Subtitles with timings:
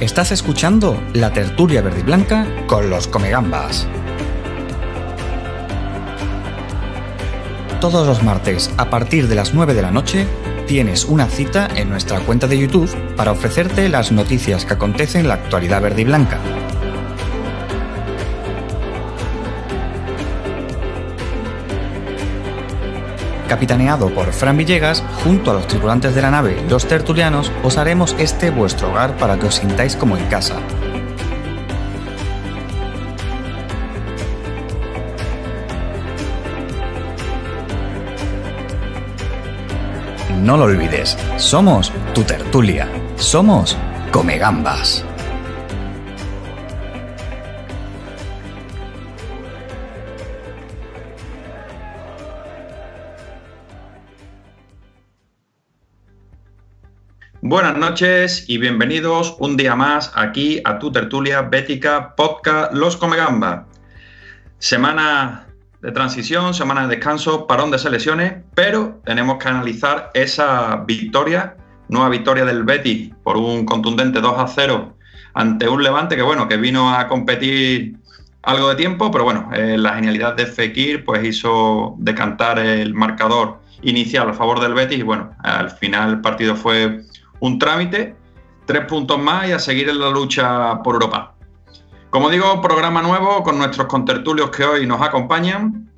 [0.00, 3.88] Estás escuchando la tertulia verde y blanca con los comegambas.
[7.80, 10.26] Todos los martes, a partir de las 9 de la noche,
[10.66, 15.28] tienes una cita en nuestra cuenta de YouTube para ofrecerte las noticias que acontecen en
[15.28, 16.40] la actualidad verde y blanca.
[23.56, 28.14] Capitaneado por Fran Villegas, junto a los tripulantes de la nave Los Tertulianos, os haremos
[28.18, 30.56] este vuestro hogar para que os sintáis como en casa.
[40.42, 43.78] No lo olvides, somos tu tertulia, somos
[44.12, 45.05] Comegambas.
[57.48, 63.68] Buenas noches y bienvenidos un día más aquí a tu tertulia bética podcast Los Comegamba.
[64.58, 65.46] Semana
[65.80, 71.56] de transición, semana de descanso, parón de selecciones, pero tenemos que analizar esa victoria,
[71.88, 74.96] nueva victoria del Betis por un contundente 2 a 0
[75.34, 77.96] ante un Levante que bueno, que vino a competir
[78.42, 83.60] algo de tiempo, pero bueno, eh, la genialidad de Fekir pues hizo decantar el marcador
[83.82, 87.04] inicial a favor del Betis y bueno, al final el partido fue
[87.40, 88.16] un trámite,
[88.64, 91.34] tres puntos más y a seguir en la lucha por Europa.
[92.10, 95.90] Como digo, programa nuevo con nuestros contertulios que hoy nos acompañan.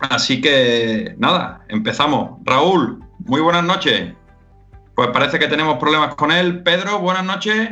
[0.00, 2.40] Así que nada, empezamos.
[2.44, 4.14] Raúl, muy buenas noches.
[4.94, 6.62] Pues parece que tenemos problemas con él.
[6.62, 7.70] Pedro, buenas noches.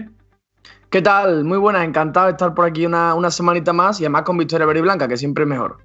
[0.90, 1.44] ¿Qué tal?
[1.44, 4.66] Muy buenas, encantado de estar por aquí una, una semanita más y además con Victoria
[4.66, 5.78] Verde y Blanca, que siempre es mejor.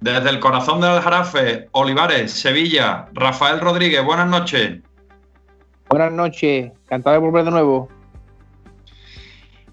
[0.00, 4.80] Desde el corazón del Jarafe, Olivares, Sevilla, Rafael Rodríguez, buenas noches.
[5.94, 7.88] Buenas noches, encantado de volver de nuevo.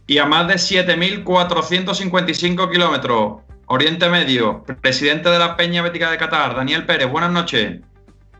[0.06, 6.56] Y a más de 7.455 kilómetros, Oriente Medio, presidente de la Peña Bética de Qatar,
[6.56, 7.80] Daniel Pérez, buenas noches.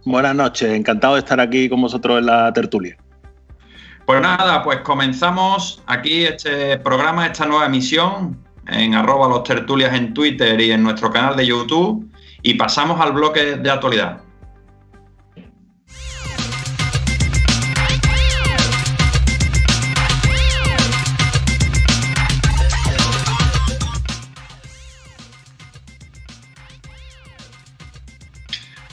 [0.06, 2.96] Buenas noches, encantado de estar aquí con vosotros en la tertulia.
[4.06, 8.38] Pues nada, pues comenzamos aquí este programa, esta nueva emisión
[8.68, 12.08] en arroba los tertulias en Twitter y en nuestro canal de YouTube
[12.44, 14.22] y pasamos al bloque de actualidad.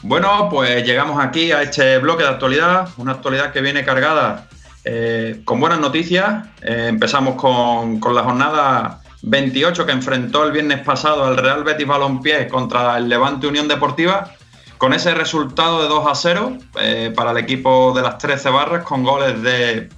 [0.09, 4.49] Bueno, pues llegamos aquí a este bloque de actualidad, una actualidad que viene cargada
[4.83, 6.47] eh, con buenas noticias.
[6.63, 12.49] Eh, empezamos con, la jornada 28 que enfrentó el viernes pasado al Real Betis Balompié
[12.49, 14.33] contra el Levante Unión Deportiva,
[14.79, 18.85] con ese resultado de 2 a 0 eh, para el equipo de las 13 barras,
[18.85, 19.91] con goles de,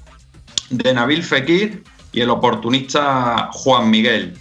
[0.70, 4.36] de Nabil Fekir y el oportunista Juan Miguel.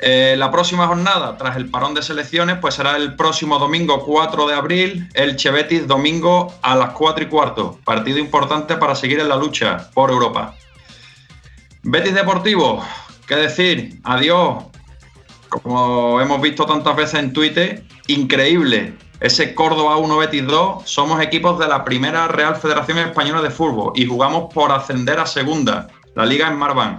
[0.00, 4.46] Eh, la próxima jornada, tras el parón de selecciones, pues será el próximo domingo 4
[4.46, 7.78] de abril, el Chevetis domingo a las 4 y cuarto.
[7.84, 10.54] Partido importante para seguir en la lucha por Europa.
[11.82, 12.84] Betis Deportivo,
[13.26, 14.64] qué decir, adiós.
[15.48, 18.94] Como hemos visto tantas veces en Twitter, increíble.
[19.20, 23.92] Ese Córdoba 1 Betis 2, somos equipos de la primera Real Federación Española de Fútbol
[23.96, 26.98] y jugamos por ascender a segunda, la liga en Marván.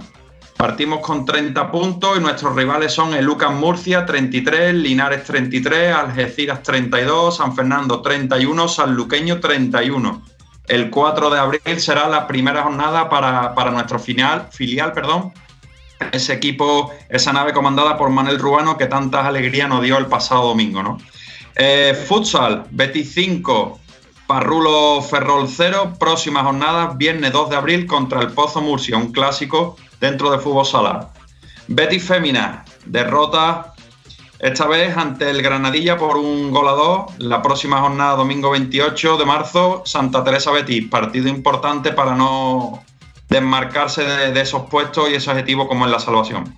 [0.60, 6.62] Partimos con 30 puntos y nuestros rivales son el Lucas Murcia 33, Linares 33, Algeciras
[6.62, 10.22] 32, San Fernando 31, Sanluqueño 31.
[10.68, 15.32] El 4 de abril será la primera jornada para, nuestro final, filial, perdón,
[16.12, 20.48] ese equipo, esa nave comandada por Manuel Rubano que tantas alegrías nos dio el pasado
[20.48, 20.98] domingo, ¿no?
[21.56, 23.80] Eh, futsal, Betis 5,
[24.26, 29.78] Parrulo Ferrol 0, próxima jornada, viernes 2 de abril contra el Pozo Murcia, un clásico
[30.00, 31.10] dentro de fútbol sala.
[31.68, 33.74] Betis Fémina, derrota
[34.40, 37.18] esta vez ante el Granadilla por un gol a dos.
[37.18, 40.88] La próxima jornada, domingo 28 de marzo, Santa Teresa Betis.
[40.88, 42.82] Partido importante para no
[43.28, 46.56] desmarcarse de, esos puestos y ese objetivo como en la salvación.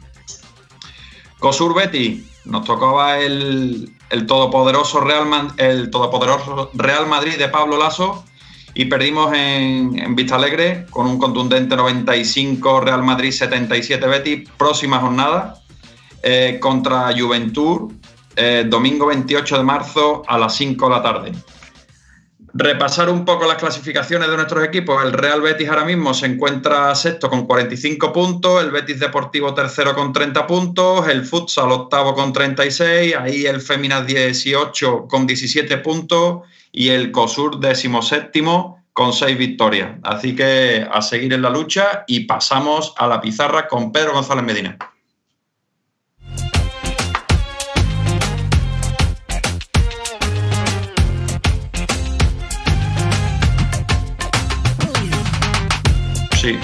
[1.41, 3.97] Cosur Betis, nos tocaba el,
[4.27, 8.25] todopoderoso Real, el todopoderoso Real Madrid de Pablo Lasso
[8.75, 14.49] y perdimos en, en Vista Alegre con un contundente 95 Real Madrid 77 Betis.
[14.57, 15.55] Próxima jornada
[16.23, 17.93] eh, contra Juventud,
[18.37, 21.33] eh, domingo 28 de marzo a las 5 de la tarde.
[22.55, 25.03] Repasar un poco las clasificaciones de nuestros equipos.
[25.03, 29.95] El Real Betis ahora mismo se encuentra sexto con 45 puntos, el Betis Deportivo tercero
[29.95, 36.43] con 30 puntos, el Futsal octavo con 36, ahí el Féminas 18 con 17 puntos
[36.73, 39.99] y el COSUR decimoséptimo con seis victorias.
[40.03, 44.45] Así que a seguir en la lucha y pasamos a la pizarra con Pedro González
[44.45, 44.79] Medina.
[56.41, 56.59] Sí.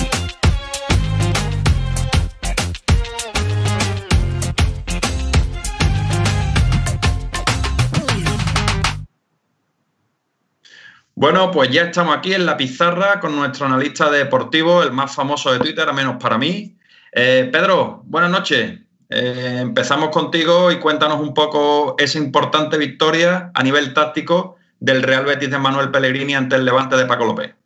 [11.21, 15.53] Bueno, pues ya estamos aquí en la pizarra con nuestro analista deportivo, el más famoso
[15.53, 16.77] de Twitter, a menos para mí.
[17.11, 18.79] Eh, Pedro, buenas noches.
[19.11, 25.25] Eh, empezamos contigo y cuéntanos un poco esa importante victoria a nivel táctico del Real
[25.25, 27.58] Betis de Manuel Pellegrini ante el Levante de Paco López.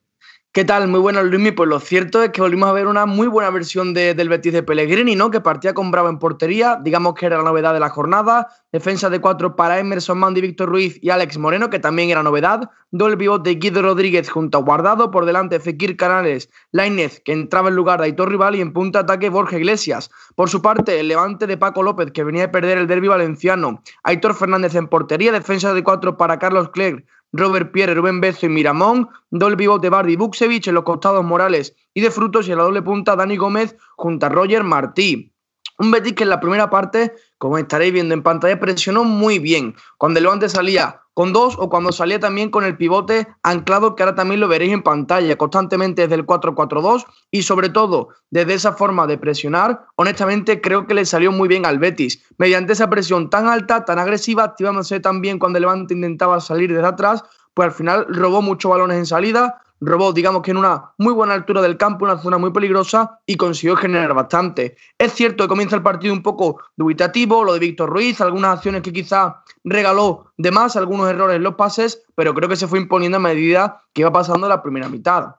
[0.54, 0.86] ¿Qué tal?
[0.86, 1.52] Muy buenas, Luismi.
[1.52, 4.62] Pues lo cierto es que volvimos a ver una muy buena versión del Betis de
[4.62, 5.30] Pellegrini, ¿no?
[5.30, 8.48] Que partía con Bravo en portería, digamos que era la novedad de la jornada.
[8.70, 12.68] Defensa de cuatro para Emerson Mandy, Víctor Ruiz y Alex Moreno, que también era novedad.
[12.90, 15.10] Doble pivot de Guido Rodríguez junto a Guardado.
[15.10, 18.54] Por delante, Fekir Canales, Lainez, que entraba en lugar de Aitor Rival.
[18.54, 20.10] Y en punta ataque, Borja Iglesias.
[20.34, 23.82] Por su parte, el levante de Paco López, que venía de perder el derby valenciano.
[24.02, 25.32] Aitor Fernández en portería.
[25.32, 27.06] Defensa de cuatro para Carlos Clerc.
[27.32, 32.00] Robert Pierre, Rubén Bezo y Miramón, doble pivote Bardi Buksevich en los costados Morales y
[32.02, 35.31] de Frutos y en la doble punta Dani Gómez junto a Roger Martí.
[35.78, 39.74] Un Betis que en la primera parte, como estaréis viendo en pantalla, presionó muy bien.
[39.98, 44.02] Cuando el Levante salía con dos o cuando salía también con el pivote anclado, que
[44.02, 48.72] ahora también lo veréis en pantalla, constantemente desde el 4-4-2 y sobre todo desde esa
[48.72, 52.22] forma de presionar, honestamente creo que le salió muy bien al Betis.
[52.38, 56.86] Mediante esa presión tan alta, tan agresiva, activándose también cuando el Levante intentaba salir desde
[56.86, 57.24] atrás,
[57.54, 61.34] pues al final robó muchos balones en salida, robó, digamos que en una muy buena
[61.34, 64.76] altura del campo, una zona muy peligrosa y consiguió generar bastante.
[64.96, 68.82] Es cierto que comienza el partido un poco dubitativo, lo de Víctor Ruiz, algunas acciones
[68.82, 72.78] que quizá regaló de más, algunos errores en los pases, pero creo que se fue
[72.78, 75.36] imponiendo a medida que iba pasando la primera mitad.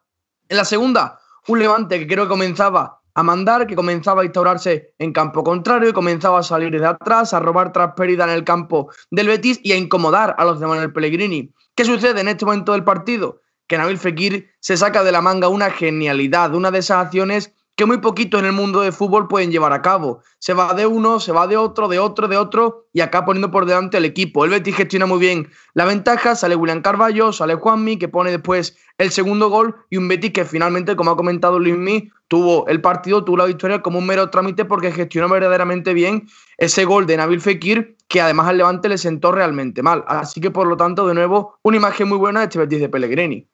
[0.50, 4.94] En la segunda, un levante que creo que comenzaba a mandar, que comenzaba a instaurarse
[4.98, 8.44] en campo contrario y comenzaba a salir de atrás, a robar tras pérdida en el
[8.44, 11.54] campo del Betis y a incomodar a los de Manuel Pellegrini.
[11.76, 13.43] ¿Qué sucede en este momento del partido?
[13.74, 17.88] Que Nabil Fekir se saca de la manga una genialidad, una de esas acciones que
[17.88, 20.22] muy poquito en el mundo de fútbol pueden llevar a cabo.
[20.38, 23.50] Se va de uno, se va de otro, de otro, de otro, y acá poniendo
[23.50, 24.46] por delante el equipo.
[24.46, 28.78] El Betis gestiona muy bien la ventaja, sale William Carballo, sale Juanmi, que pone después
[29.00, 33.24] el segundo gol, y un Betis que finalmente, como ha comentado Luismi, tuvo el partido,
[33.24, 36.28] tuvo la victoria como un mero trámite porque gestionó verdaderamente bien
[36.60, 40.04] ese gol de Nabil Fekir, que además al Levante le sentó realmente mal.
[40.08, 42.90] Así que, por lo tanto, de nuevo, una imagen muy buena de este Betis de
[42.90, 43.50] Pellegrini.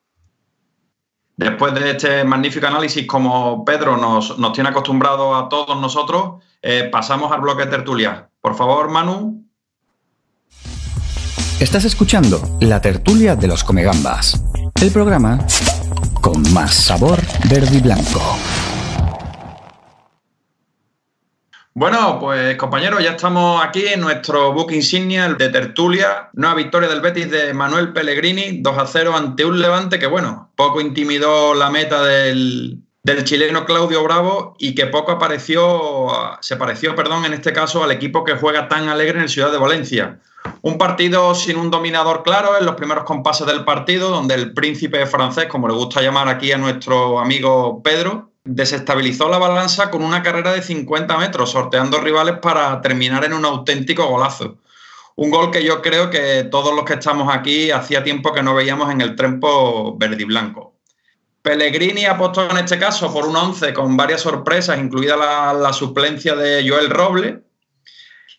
[1.39, 6.89] Después de este magnífico análisis, como Pedro nos, nos tiene acostumbrado a todos nosotros, eh,
[6.91, 8.29] pasamos al bloque de tertulia.
[8.41, 9.45] Por favor, Manu.
[11.61, 14.43] Estás escuchando la tertulia de los Comegambas,
[14.81, 15.39] el programa
[16.19, 18.19] con más sabor verde y blanco.
[21.79, 26.29] Bueno, pues compañeros, ya estamos aquí en nuestro book insignia de Tertulia.
[26.33, 30.51] Nueva victoria del Betis de Manuel Pellegrini, 2 a 0 ante un Levante que, bueno,
[30.57, 32.83] poco intimidó la meta del,
[33.23, 36.09] chileno Claudio Bravo y que poco apareció,
[36.41, 39.49] se pareció, perdón, en este caso al equipo que juega tan alegre en el Ciudad
[39.49, 40.19] de Valencia.
[40.61, 45.05] Un partido sin un dominador claro en los primeros compases del partido, donde el príncipe
[45.05, 50.23] francés, como le gusta llamar aquí a nuestro amigo Pedro, desestabilizó la balanza con una
[50.23, 54.57] carrera de 50 metros, sorteando rivales para terminar en un auténtico golazo.
[55.15, 58.55] Un gol que yo creo que todos los que estamos aquí hacía tiempo que no
[58.55, 60.73] veíamos en el trempo verde y blanco.
[61.41, 66.67] Pellegrini apostó en este caso por un 11 con varias sorpresas, incluida la, suplencia de
[66.67, 67.43] Joel Roble.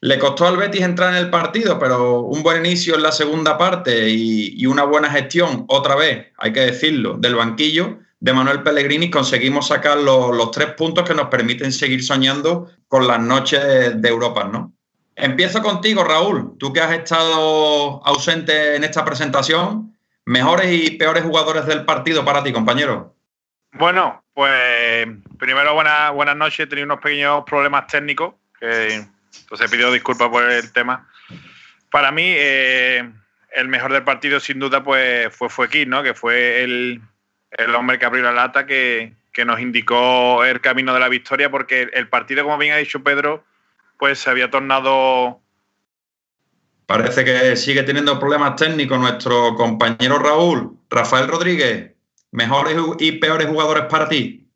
[0.01, 3.59] Le costó al Betis entrar en el partido, pero un buen inicio en la segunda
[3.59, 8.63] parte y, y una buena gestión, otra vez, hay que decirlo, del banquillo, de Manuel
[8.63, 14.09] Pellegrini conseguimos sacar los, tres puntos que nos permiten seguir soñando con las noches de
[14.09, 14.73] Europa, ¿no?
[15.17, 16.57] Empiezo contigo, Raúl.
[16.59, 19.97] Tú que has estado ausente en esta presentación,
[20.27, 23.15] mejores y peores jugadores del partido para ti, compañero.
[23.73, 25.09] Bueno, pues
[25.39, 26.61] primero buenas buenas noches.
[26.61, 29.07] He tenido unos pequeños problemas técnicos, que,
[29.41, 31.09] entonces pido disculpas por el tema.
[31.91, 33.11] Para mí, eh,
[33.53, 36.03] el mejor del partido sin duda pues fue Fuequín, ¿no?
[36.03, 37.03] Que fue el,
[37.51, 39.15] el hombre que abrió la lata que,
[39.47, 43.43] nos indicó el camino de la victoria, porque el partido, como bien ha dicho Pedro,
[43.99, 45.41] pues se había tornado.
[46.85, 50.77] Parece que sigue teniendo problemas técnicos nuestro compañero Raúl.
[50.91, 51.93] Rafael Rodríguez,
[52.33, 54.47] mejores y peores jugadores para ti.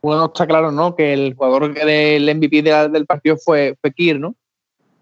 [0.00, 0.96] Bueno, está claro, ¿no?
[0.96, 4.34] Que el jugador del MVP del partido fue Fekir, ¿no?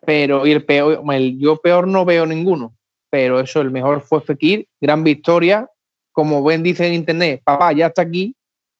[0.05, 1.03] Pero, y el peor,
[1.39, 2.75] yo peor no veo ninguno.
[3.11, 5.69] Pero eso, el mejor fue Fekir, gran victoria,
[6.12, 8.35] como buen dice en internet, papá ya está aquí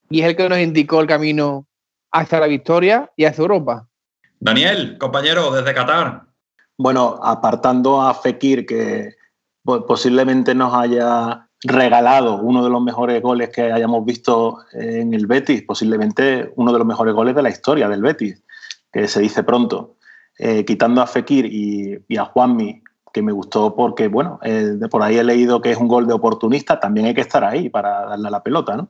[0.09, 1.67] y es el que nos indicó el camino
[2.13, 3.87] hacia la victoria y hacia Europa.
[4.41, 6.23] Daniel, compañero, desde Qatar.
[6.79, 9.15] Bueno, apartando a Fekir, que
[9.65, 15.63] posiblemente nos haya regalado uno de los mejores goles que hayamos visto en el Betis,
[15.63, 18.43] posiblemente uno de los mejores goles de la historia del Betis,
[18.91, 19.97] que se dice pronto.
[20.39, 22.83] Eh, quitando a Fekir y, a Juanmi,
[23.13, 26.15] que me gustó porque, bueno, eh, por ahí he leído que es un gol de
[26.15, 28.89] oportunista, también hay que estar ahí para darle a la pelota, ¿no?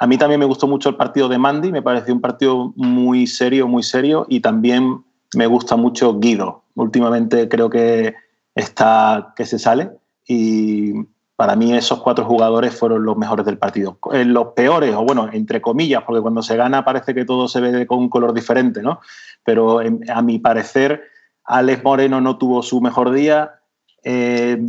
[0.00, 3.26] A mí también me gustó mucho el partido de Mandy, me pareció un partido muy
[3.26, 5.02] serio, muy serio, y también
[5.34, 6.62] me gusta mucho Guido.
[6.74, 8.14] Últimamente creo que
[8.54, 9.90] está que se sale
[10.26, 10.92] y
[11.36, 13.98] para mí esos cuatro jugadores fueron los mejores del partido.
[14.12, 17.60] Eh, los peores, o bueno, entre comillas, porque cuando se gana parece que todo se
[17.60, 19.00] ve con un color diferente, ¿no?
[19.44, 21.02] Pero a mi parecer,
[21.44, 23.57] Alex Moreno no tuvo su mejor día,
[24.04, 24.60] eh,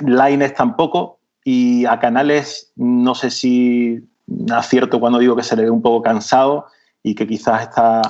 [0.00, 4.00] Laines tampoco, y a Canales no sé si
[4.52, 6.66] acierto cuando digo que se le ve un poco cansado
[7.02, 8.00] y que quizás esta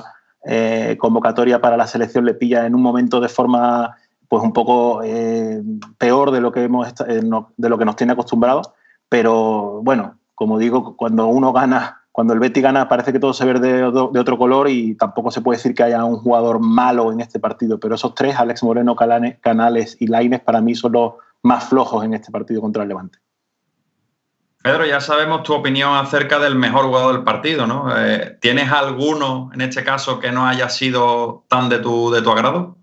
[0.45, 3.95] eh, convocatoria para la selección le pilla en un momento de forma
[4.27, 5.61] pues un poco eh,
[5.97, 8.71] peor de lo que de lo que nos tiene acostumbrados,
[9.09, 13.43] pero bueno, como digo, cuando uno gana, cuando el Betty gana, parece que todo se
[13.43, 17.19] ve de, otro color y tampoco se puede decir que haya un jugador malo en
[17.19, 21.69] este partido, pero esos tres, Alex Moreno, Canales y Laines, para mí son los más
[21.69, 23.17] flojos en este partido contra el Levante.
[24.61, 27.87] Pedro, ya sabemos tu opinión acerca del mejor jugador del partido, ¿no?
[27.97, 32.29] Eh, ¿Tienes alguno en este caso que no haya sido tan de tu, de tu
[32.29, 32.77] agrado?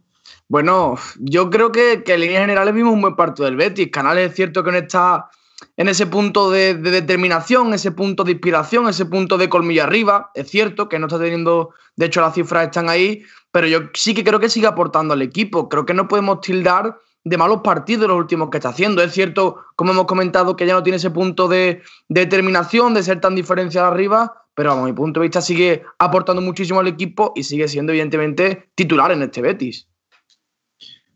[0.48, 3.92] Bueno, yo creo que, en líneas generales vimos un buen partido del Betis.
[3.92, 5.30] Canales es cierto que no está
[5.76, 10.30] en ese punto de, determinación, ese punto de inspiración, ese punto de colmillo arriba.
[10.34, 14.14] Es cierto que no está teniendo, de hecho las cifras están ahí, pero yo sí
[14.14, 15.68] que creo que sigue aportando al equipo.
[15.68, 19.02] Creo que no podemos tildar de malos partidos los últimos que está haciendo.
[19.02, 23.20] Es cierto, como hemos comentado, que ya no tiene ese punto de, determinación, de ser
[23.20, 27.44] tan diferencial arriba, pero a mi punto de vista sigue aportando muchísimo al equipo y
[27.44, 29.89] sigue siendo evidentemente titular en este Betis.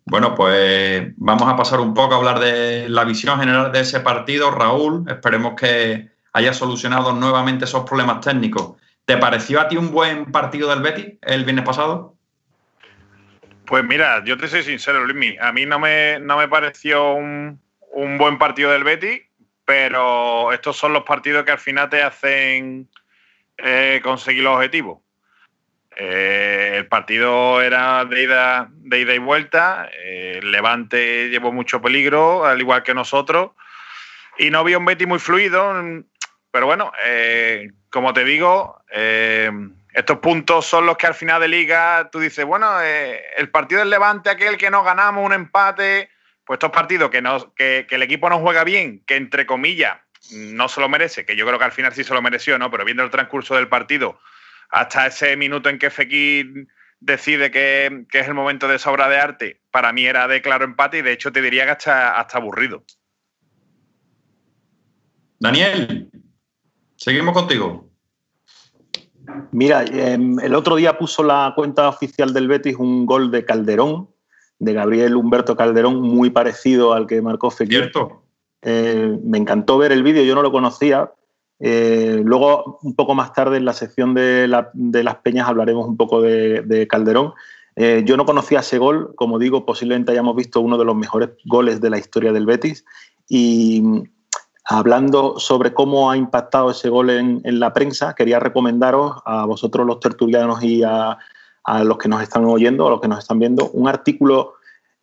[0.06, 4.00] Bueno, pues vamos a pasar un poco a hablar de la visión general de ese
[4.00, 4.50] partido.
[4.50, 8.76] Raúl, esperemos que haya solucionado nuevamente esos problemas técnicos.
[9.06, 12.16] ¿Te pareció a ti un buen partido del Betis el viernes pasado?
[13.66, 15.36] Pues mira, yo te soy sincero, Luismi.
[15.40, 17.60] A mí no me, no me pareció un,
[18.18, 19.22] buen partido del Betis,
[19.64, 22.88] pero estos son los partidos que al final te hacen
[23.56, 25.03] eh, conseguir los objetivos.
[25.96, 29.88] Eh, el partido era de ida, y vuelta.
[30.04, 33.52] Eh, Levante llevó mucho peligro, al igual que nosotros.
[34.38, 35.72] Y no había un Betty muy fluido.
[36.50, 38.82] Pero bueno, eh, como te digo,
[39.92, 43.90] estos puntos son los que al final de liga tú dices, bueno, el partido del
[43.90, 46.10] Levante, aquel que no ganamos, un empate.
[46.44, 47.22] Pues estos partidos que,
[47.56, 49.96] que, que el equipo no juega bien, que entre comillas
[50.30, 52.70] no se lo merece, que yo creo que al final sí se lo mereció, ¿no?
[52.70, 54.18] Pero viendo el transcurso del partido
[54.74, 56.66] hasta ese minuto en que Fekir
[56.98, 60.64] decide que, es el momento de esa obra de arte, para mí era de claro
[60.64, 62.82] empate y de hecho te diría que hasta, hasta aburrido.
[65.38, 66.10] Daniel,
[66.96, 67.88] seguimos contigo.
[69.52, 74.10] Mira, em, el otro día puso la cuenta oficial del Betis un gol de Calderón,
[74.58, 77.92] de Gabriel Humberto Calderón, muy parecido al que marcó Fekir.
[78.62, 81.12] Eh, me encantó ver el vídeo, yo no lo conocía,
[81.60, 86.20] eh, luego, un poco más tarde, en la sección de, las peñas, hablaremos un poco
[86.20, 87.32] de, Calderón.
[87.76, 91.30] Eh, yo no conocía ese gol, como digo, posiblemente hayamos visto uno de los mejores
[91.44, 92.84] goles de la historia del Betis.
[93.28, 94.02] Y mm,
[94.66, 100.00] hablando sobre cómo ha impactado ese gol en, la prensa, quería recomendaros a vosotros los
[100.00, 101.18] tertulianos y a,
[101.64, 104.54] a los que nos están oyendo, a los que nos están viendo, un artículo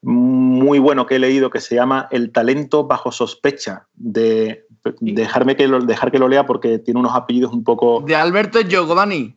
[0.04, 4.66] muy bueno que he leído que se llama El talento bajo sospecha de
[5.00, 8.02] dejarme que lo, dejar que lo lea porque tiene unos apellidos un poco.
[8.06, 9.36] De Alberto Yogo, Dani.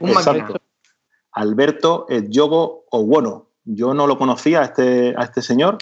[0.00, 0.60] Un Exacto.
[1.32, 3.46] Alberto Yogo o bueno.
[3.64, 5.76] Yo no lo conocía a este, a este señor.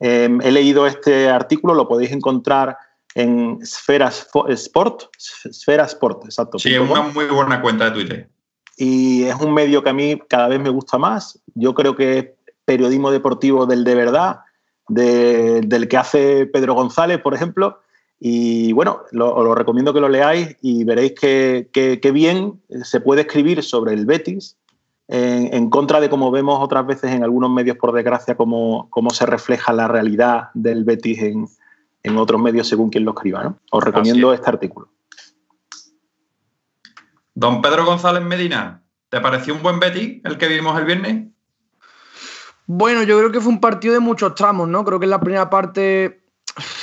[0.00, 2.76] Em, he leído este artículo, lo podéis encontrar
[3.14, 5.04] en Sfera Sport.
[5.16, 6.58] Sfera Sport, exacto.
[6.58, 8.28] Sí, es una muy buena cuenta de Twitter.
[8.76, 11.40] Y es un medio que a mí cada vez me gusta más.
[11.54, 12.26] Yo creo que es
[12.64, 14.40] periodismo deportivo del de verdad,
[14.88, 17.80] del que hace Pedro González, por ejemplo.
[18.20, 23.22] Y bueno, lo, os lo recomiendo que lo leáis y veréis que, bien se puede
[23.22, 24.56] escribir sobre el Betis
[25.06, 29.24] en, contra de como vemos otras veces en algunos medios, por desgracia, cómo, cómo se
[29.24, 31.48] refleja la realidad del Betis en,
[32.16, 33.44] otros medios según quien lo escriba.
[33.44, 33.58] ¿no?
[33.70, 34.88] Os recomiendo este artículo.
[37.34, 41.28] Don Pedro González Medina, ¿te pareció un buen Betis el que vimos el viernes?
[42.66, 44.84] Bueno, yo creo que fue un partido de muchos tramos, ¿no?
[44.84, 46.17] Creo que en la primera parte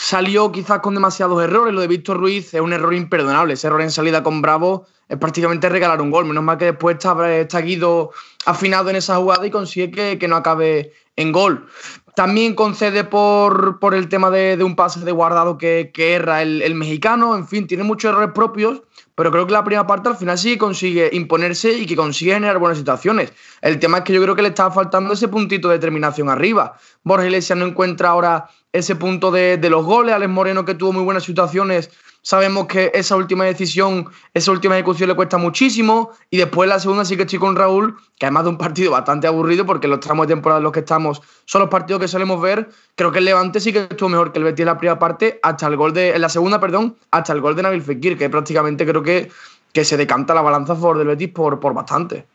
[0.05, 1.73] salió quizás con demasiados errores.
[1.73, 3.55] Lo de Víctor Ruiz es un error imperdonable.
[3.55, 6.25] Ese error en salida con Bravo es prácticamente regalar un gol.
[6.25, 8.11] Menos mal que después está, Guido
[8.45, 11.67] afinado en esa jugada y consigue que, no acabe en gol.
[12.15, 16.73] También concede por, por el tema de, un pase de guardado que, erra el, el,
[16.73, 17.35] mexicano.
[17.35, 18.83] En fin, tiene muchos errores propios,
[19.15, 22.57] pero creo que la primera parte al final sí consigue imponerse y que consigue generar
[22.57, 23.33] buenas situaciones.
[23.61, 26.77] El tema es que yo creo que le estaba faltando ese puntito de determinación arriba.
[27.03, 30.15] Borja Iglesias no encuentra ahora ese punto de, de los goles.
[30.15, 31.91] Alex Moreno, que tuvo muy buenas situaciones,
[32.25, 36.09] Sabemos que esa última decisión, esa última ejecución le cuesta muchísimo.
[36.31, 39.27] Y después la segunda sí que estoy con Raúl, que además de un partido bastante
[39.27, 42.41] aburrido, porque los tramos de temporada en los que estamos son los partidos que solemos
[42.41, 42.67] ver.
[42.95, 45.39] Creo que el Levante sí que estuvo mejor que el Betis en la primera parte,
[45.43, 46.15] hasta el gol de.
[46.15, 49.29] En la segunda, perdón, hasta el gol de Nabil Fekir, que prácticamente creo que,
[49.71, 52.25] que se decanta la balanza a favor del Betis por, por bastante.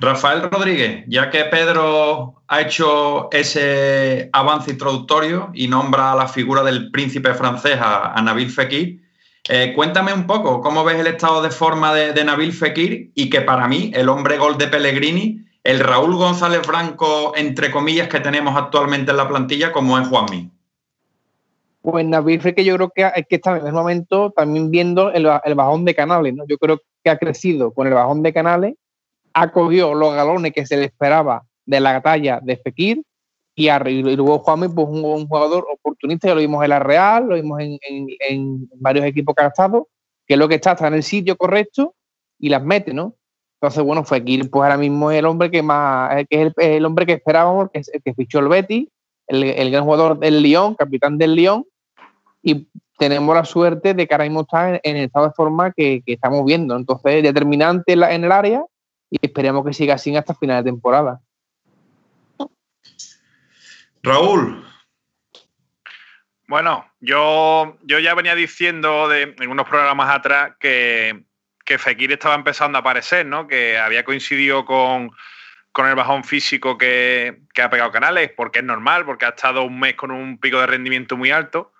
[0.00, 6.62] Rafael Rodríguez, ya que Pedro ha hecho ese avance introductorio y nombra a la figura
[6.62, 9.00] del príncipe francés, a, Nabil Fekir,
[9.48, 13.42] eh, cuéntame un poco cómo ves el estado de forma de, Nabil Fekir y que
[13.42, 18.56] para mí el hombre gol de Pellegrini, el Raúl González Franco, entre comillas, que tenemos
[18.56, 20.50] actualmente en la plantilla, como es Juanmi.
[21.82, 25.28] Pues Nabil Fekir yo creo que, es que está en el momento también viendo el,
[25.44, 26.44] el bajón de Canales, ¿no?
[26.48, 28.74] Yo creo que ha crecido con el bajón de Canales
[29.34, 33.02] acogió los galones que se le esperaba de la talla de Fekir
[33.56, 33.68] y,
[34.02, 38.68] luego Juanmi, pues un, jugador oportunista, ya lo vimos en la Real, lo vimos en,
[38.76, 39.44] varios equipos que
[40.26, 41.94] que es lo que está, está en el sitio correcto
[42.38, 43.14] y las mete, ¿no?
[43.60, 47.06] Entonces, bueno, Fekir, pues ahora mismo es el hombre que más, que es el, hombre
[47.06, 48.90] que esperábamos, que, que fichó el Betty,
[49.28, 51.64] el, gran jugador del Lyon, capitán del Lyon,
[52.42, 56.02] y tenemos la suerte de que ahora mismo está en, el estado de forma que,
[56.06, 56.76] estamos viendo.
[56.76, 58.64] Entonces, determinante en el área
[59.20, 61.20] y esperemos que siga así hasta final de temporada.
[64.02, 64.66] Raúl.
[66.48, 71.24] Bueno, yo, yo ya venía diciendo de, en unos programas atrás que,
[71.64, 73.46] que Fekir estaba empezando a aparecer, ¿no?
[73.46, 75.10] Que había coincidido con,
[75.70, 79.62] con el bajón físico que, que, ha pegado Canales, porque es normal, porque ha estado
[79.62, 81.72] un mes con un pico de rendimiento muy alto.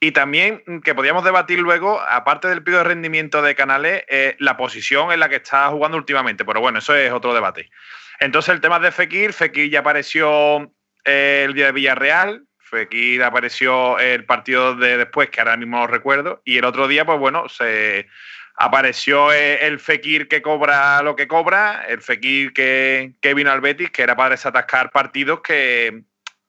[0.00, 4.34] Y también mm, que podíamos debatir luego, aparte del pico de rendimiento de Canales, eh,
[4.38, 6.44] la posición en la que está jugando últimamente.
[6.44, 7.70] Pero bueno, eso es otro debate.
[8.18, 10.72] Entonces, el tema de Fekir, Fekir ya apareció
[11.04, 15.86] eh, el día de Villarreal, Fekir apareció el partido de después, que ahora mismo no
[15.86, 18.06] recuerdo, y el otro día, pues bueno, se
[18.54, 23.90] apareció eh, el Fekir que cobra lo que cobra, el Fekir que, vino al Betis,
[23.90, 26.02] que era para desatascar partidos que,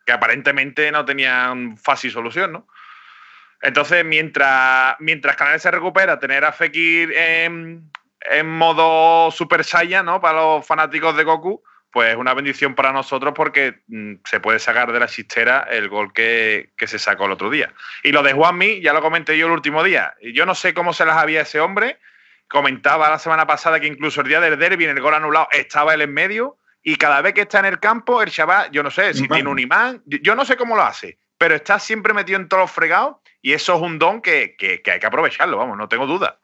[0.05, 2.67] que aparentemente no tenían fácil solución, ¿no?
[3.61, 7.91] Entonces, mientras, mientras Canales se recupera, tener a Fekir en,
[8.45, 10.19] modo Super Saiyan, ¿no?
[10.19, 14.59] Para los fanáticos de Goku, pues es una bendición para nosotros porque mm, se puede
[14.59, 17.73] sacar de la chistera el gol que, se sacó el otro día.
[18.03, 20.15] Y lo de Juanmi, ya lo comenté yo el último día.
[20.33, 21.99] Yo no sé cómo se las había ese hombre.
[22.47, 25.93] Comentaba la semana pasada que incluso el día del derby, en el gol anulado, estaba
[25.93, 26.57] él en medio.
[26.83, 29.49] Y cada vez que está en el campo, el chaval, yo no sé si tiene
[29.49, 32.71] un imán, yo no sé cómo lo hace, pero está siempre metido en todos los
[32.71, 36.37] fregados y eso es un don que, hay que aprovecharlo, vamos, no tengo duda.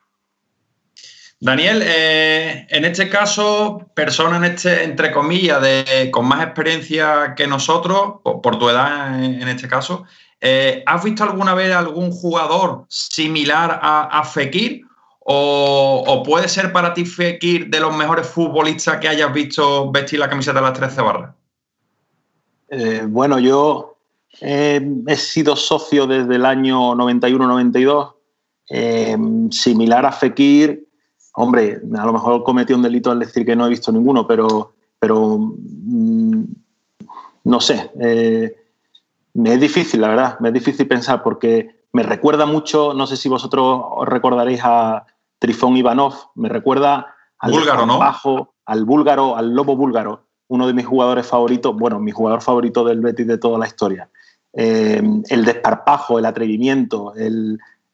[1.40, 7.46] Daniel, eh, en este caso, persona en este, entre comillas, de, con más experiencia que
[7.46, 10.04] nosotros, por, tu edad en, este caso,
[10.40, 14.84] eh, ¿has visto alguna vez algún jugador similar a, Fekir?
[15.20, 20.28] O, puede ser para ti Fekir de los mejores futbolistas que hayas visto vestir la
[20.28, 21.34] camiseta de las 13 barras?
[22.70, 23.87] Eh, bueno, yo
[24.40, 28.14] eh, he sido socio desde el año 91-92,
[28.70, 29.16] eh,
[29.50, 30.86] similar a Fekir.
[31.34, 34.74] Hombre, a lo mejor cometí un delito al decir que no he visto ninguno, pero,
[34.98, 36.44] pero mm,
[37.44, 37.90] no sé.
[38.00, 38.54] Eh,
[39.34, 43.16] me es difícil, la verdad, me es difícil pensar porque me recuerda mucho, no sé
[43.16, 45.06] si vosotros os recordaréis a
[45.38, 47.98] Trifón Ivanov, me recuerda al búlgaro, ¿no?
[47.98, 52.84] Bajo, al búlgaro, al lobo búlgaro, uno de mis jugadores favoritos, bueno, mi jugador favorito
[52.84, 54.10] del Betis de toda la historia.
[54.54, 57.12] Eh, el desparpajo, el atrevimiento,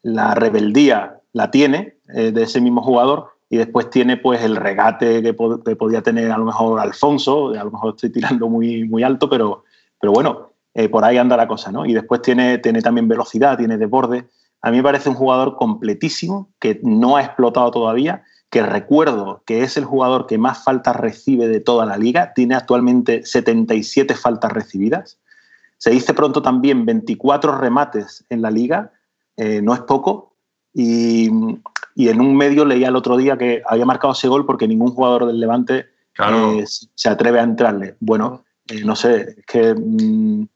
[0.01, 5.21] la rebeldía la tiene eh, de ese mismo jugador y después tiene pues el regate
[5.21, 9.29] que, podía tener a lo mejor Alfonso, a lo mejor estoy tirando muy, muy alto,
[9.29, 9.63] pero,
[9.99, 11.85] pero bueno, eh, por ahí anda la cosa, ¿no?
[11.85, 14.27] Y después tiene, tiene también velocidad, tiene desborde.
[14.61, 19.63] A mí me parece un jugador completísimo que no ha explotado todavía, que recuerdo que
[19.63, 24.51] es el jugador que más faltas recibe de toda la liga, tiene actualmente 77 faltas
[24.51, 25.19] recibidas
[25.85, 28.91] se dice pronto también 24 remates en la liga,
[29.37, 30.33] eh, no es poco.
[30.73, 34.95] Y, en un medio leía el otro día que había marcado ese gol porque ningún
[34.95, 35.85] jugador del Levante
[36.17, 37.97] eh, se atreve a entrarle.
[37.99, 40.47] Bueno, eh, no sé, es que mm,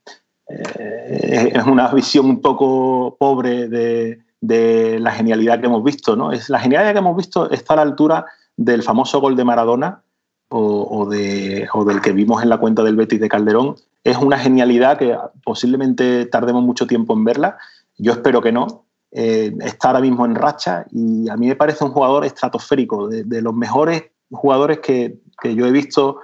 [0.47, 6.15] es una visión un poco pobre de, la genialidad que hemos visto.
[6.15, 6.31] ¿no?
[6.31, 8.25] Es, la genialidad que hemos visto está a la altura
[8.57, 10.01] del famoso gol de Maradona
[10.49, 13.75] o, de, o del que vimos en la cuenta del Betis de Calderón.
[14.03, 17.57] Es una genialidad que posiblemente tardemos mucho tiempo en verla.
[17.97, 21.83] Yo espero que no, eh, está ahora mismo en racha y a mí me parece
[21.83, 26.19] un jugador estratosférico, de, los mejores jugadores que, yo he visto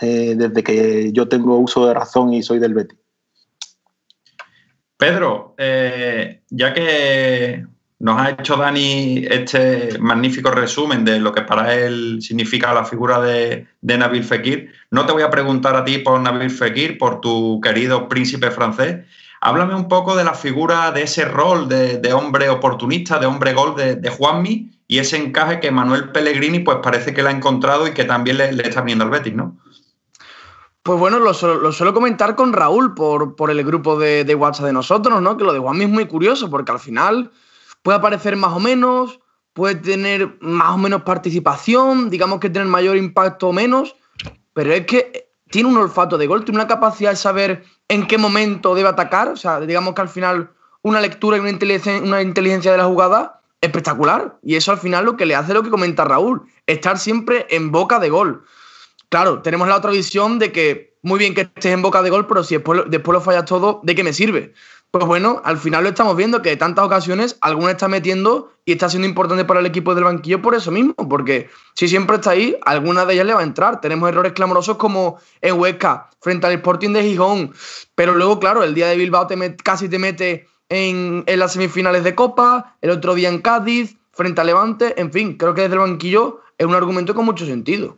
[0.00, 2.98] eh, desde que yo tengo uso de razón y soy del Betis.
[4.96, 7.66] Pedro, eh, ya que
[8.00, 13.20] nos ha hecho Dani este magnífico resumen de lo que para él significa la figura
[13.20, 17.20] de, de, Nabil Fekir, no te voy a preguntar a ti por Nabil Fekir, por
[17.20, 19.04] tu querido príncipe francés.
[19.42, 23.76] Háblame un poco de la figura, de ese rol de, hombre oportunista, de hombre gol
[23.76, 27.86] de, de, Juanmi y ese encaje que Manuel Pellegrini pues parece que lo ha encontrado
[27.86, 29.58] y que también le, está viendo al Betis, ¿no?
[30.82, 34.72] Pues bueno, lo, suelo comentar con Raúl por, por el grupo de, de, WhatsApp de
[34.72, 35.36] nosotros, ¿no?
[35.36, 37.30] Que lo de Juanmi es muy curioso porque al final
[37.82, 39.20] puede aparecer más o menos,
[39.52, 43.96] puede tener más o menos participación, digamos que tener mayor impacto o menos,
[44.52, 48.18] pero es que tiene un olfato de gol, tiene una capacidad de saber en qué
[48.18, 50.50] momento debe atacar, o sea, digamos que al final
[50.82, 54.38] una lectura y una inteligencia, una inteligencia de la jugada espectacular.
[54.42, 57.70] Y eso al final lo que le hace lo que comenta Raúl, estar siempre en
[57.70, 58.44] boca de gol.
[59.08, 62.26] Claro, tenemos la otra visión de que muy bien que estés en boca de gol,
[62.26, 64.52] pero si después, después lo fallas todo, ¿de qué me sirve?
[64.92, 68.72] Pues bueno, al final lo estamos viendo que de tantas ocasiones alguna está metiendo y
[68.72, 72.30] está siendo importante para el equipo del banquillo por eso mismo, porque si siempre está
[72.30, 73.80] ahí, alguna de ellas le va a entrar.
[73.80, 77.52] Tenemos errores clamorosos como en Huesca, frente al Sporting de Gijón,
[77.94, 82.14] pero luego, claro, el día de Bilbao te casi te mete en, las semifinales de
[82.14, 85.80] Copa, el otro día en Cádiz, frente a Levante, en fin, creo que desde el
[85.80, 87.96] banquillo es un argumento con mucho sentido.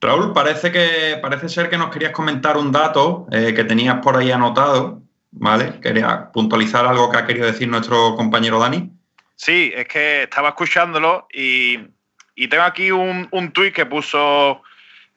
[0.00, 4.16] Raúl, parece, que, parece ser que nos querías comentar un dato eh, que tenías por
[4.16, 5.01] ahí anotado,
[5.32, 5.80] ¿vale?
[5.80, 8.90] Quería puntualizar algo que ha querido decir nuestro compañero Dani.
[9.34, 11.78] Sí, es que estaba escuchándolo y,
[12.48, 14.62] tengo aquí un, un tuit que puso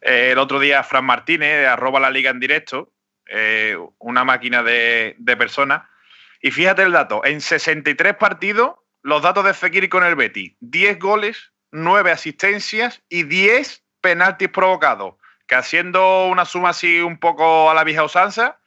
[0.01, 2.91] eh, el otro día Fran Martínez, arroba la liga en directo,
[3.27, 5.83] eh, una máquina de, de personas.
[6.41, 10.99] Y fíjate el dato, en 63 partidos, los datos de Fekir con el Betty, 10
[10.99, 15.15] goles, 9 asistencias y 10 penaltis provocados,
[15.47, 18.59] que haciendo una suma así un poco a la vieja usanza,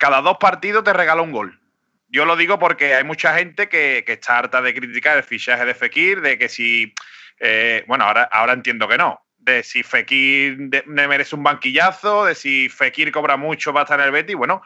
[0.00, 1.60] cada dos partidos te regala un gol.
[2.08, 5.74] Yo lo digo porque hay mucha gente que, está harta de criticar el fichaje de
[5.74, 6.92] Fekir, de que si,
[7.38, 12.34] eh, bueno, ahora, ahora entiendo que no, de si Fekir me merece un banquillazo, de
[12.34, 14.62] si Fekir cobra mucho para estar en el Betis, bueno,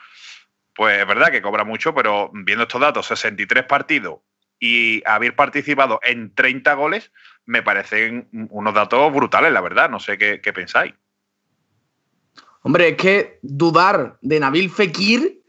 [0.73, 4.21] pues es verdad que cobra mucho, pero viendo estos datos, 63 partidos
[4.59, 7.13] y haber participado en 30 goles,
[7.45, 9.91] me parecen unos datos brutales, la verdad.
[9.91, 10.95] No sé qué, pensáis.
[12.67, 15.43] Hombre, es que dudar de Nabil Fekir.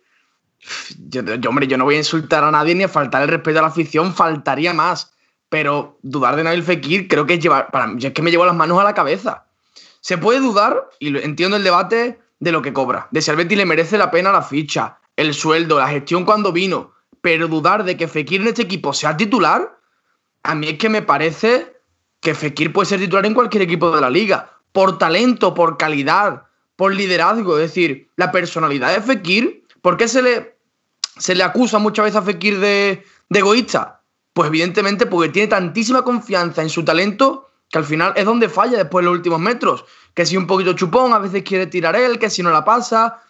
[1.08, 3.62] Yo, hombre, yo no voy a insultar a nadie ni a faltar el respeto a
[3.62, 5.13] la afición, faltaría más.
[5.47, 7.71] Pero dudar de Nabil Fekir creo que es llevar.
[7.71, 9.45] Para es que me llevo las manos a la cabeza.
[10.01, 13.08] Se puede dudar, y entiendo el debate, de lo que cobra.
[13.12, 16.91] De si le merece la pena la ficha, el sueldo, la gestión cuando vino.
[17.21, 19.80] Pero dudar de que Fekir en este equipo sea titular,
[20.43, 21.78] a mí es que me parece
[22.19, 26.43] que Fekir puede ser titular en cualquier equipo de la liga, por talento, por calidad,
[26.75, 30.57] por liderazgo, es decir, la personalidad de Fekir, ¿por qué se le,
[31.17, 34.01] se le acusa muchas veces a Fekir de, egoísta?
[34.33, 38.77] Pues evidentemente porque tiene tantísima confianza en su talento que al final es donde falla
[38.77, 39.85] después en los últimos metros.
[40.13, 43.21] Que si un poquito chupón, a veces quiere tirar él, que si no la pasa,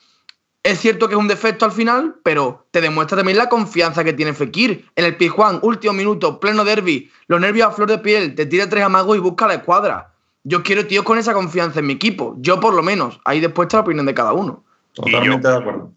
[0.63, 4.13] es cierto que es un defecto al final, pero te demuestra también la confianza que
[4.13, 4.89] tiene Fekir.
[4.95, 8.67] En el Pizjuán, último minuto, pleno derby, los nervios a flor de piel, te tira
[8.67, 10.14] tres amagos y busca la escuadra.
[10.45, 12.35] Yo quiero tíos con esa confianza en mi equipo.
[12.37, 13.19] Yo por lo menos.
[13.25, 14.63] Ahí después está la opinión de cada uno.
[14.93, 15.91] Totalmente de acuerdo.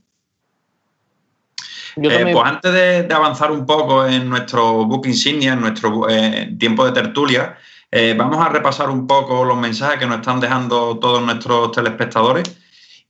[1.97, 6.85] Eh, pues antes de, avanzar un poco en nuestro book insignia, en nuestro eh, tiempo
[6.85, 7.59] de tertulia,
[7.91, 12.45] eh, vamos a repasar un poco los mensajes que nos están dejando todos nuestros telespectadores.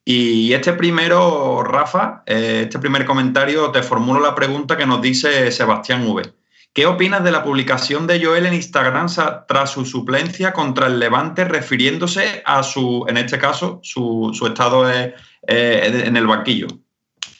[0.04, 5.52] Y este primero, Rafa, eh, este primer comentario, te formulo la pregunta que nos dice
[5.52, 6.32] Sebastián V.
[6.72, 9.06] ¿Qué opinas de la publicación de Joel en Instagram
[9.48, 15.14] tras su suplencia contra el Levante, refiriéndose a su, en este caso, su, estado eh,
[15.46, 16.68] en el banquillo?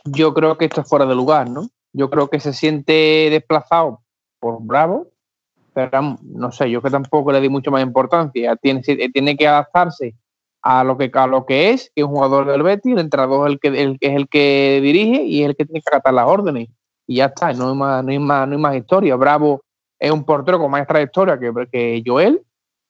[0.04, 1.68] Yo creo que esto es fuera de lugar, ¿no?
[1.92, 4.02] Yo creo que se siente desplazado
[4.40, 5.08] por Bravo,
[5.74, 8.56] pero no sé, yo que tampoco le di mucho más importancia.
[8.56, 10.14] Tiene, tiene que adaptarse
[10.62, 13.48] a lo que, a lo que es, que es un jugador del Betis, el entrenador
[13.48, 16.14] es el que, el, es el que dirige y es el que tiene que acatar
[16.14, 16.68] las órdenes.
[17.08, 19.16] Y ya está, no hay más, no hay más, no hay más historia.
[19.16, 19.62] Bravo
[19.98, 22.40] es un portero con más trayectoria que, que Joel,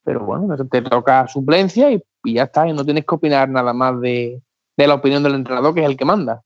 [0.05, 4.01] pero bueno, te toca suplencia y, ya está, y no tienes que opinar nada más
[4.01, 4.43] de,
[4.77, 6.43] de la opinión del entrenador, que es el que manda.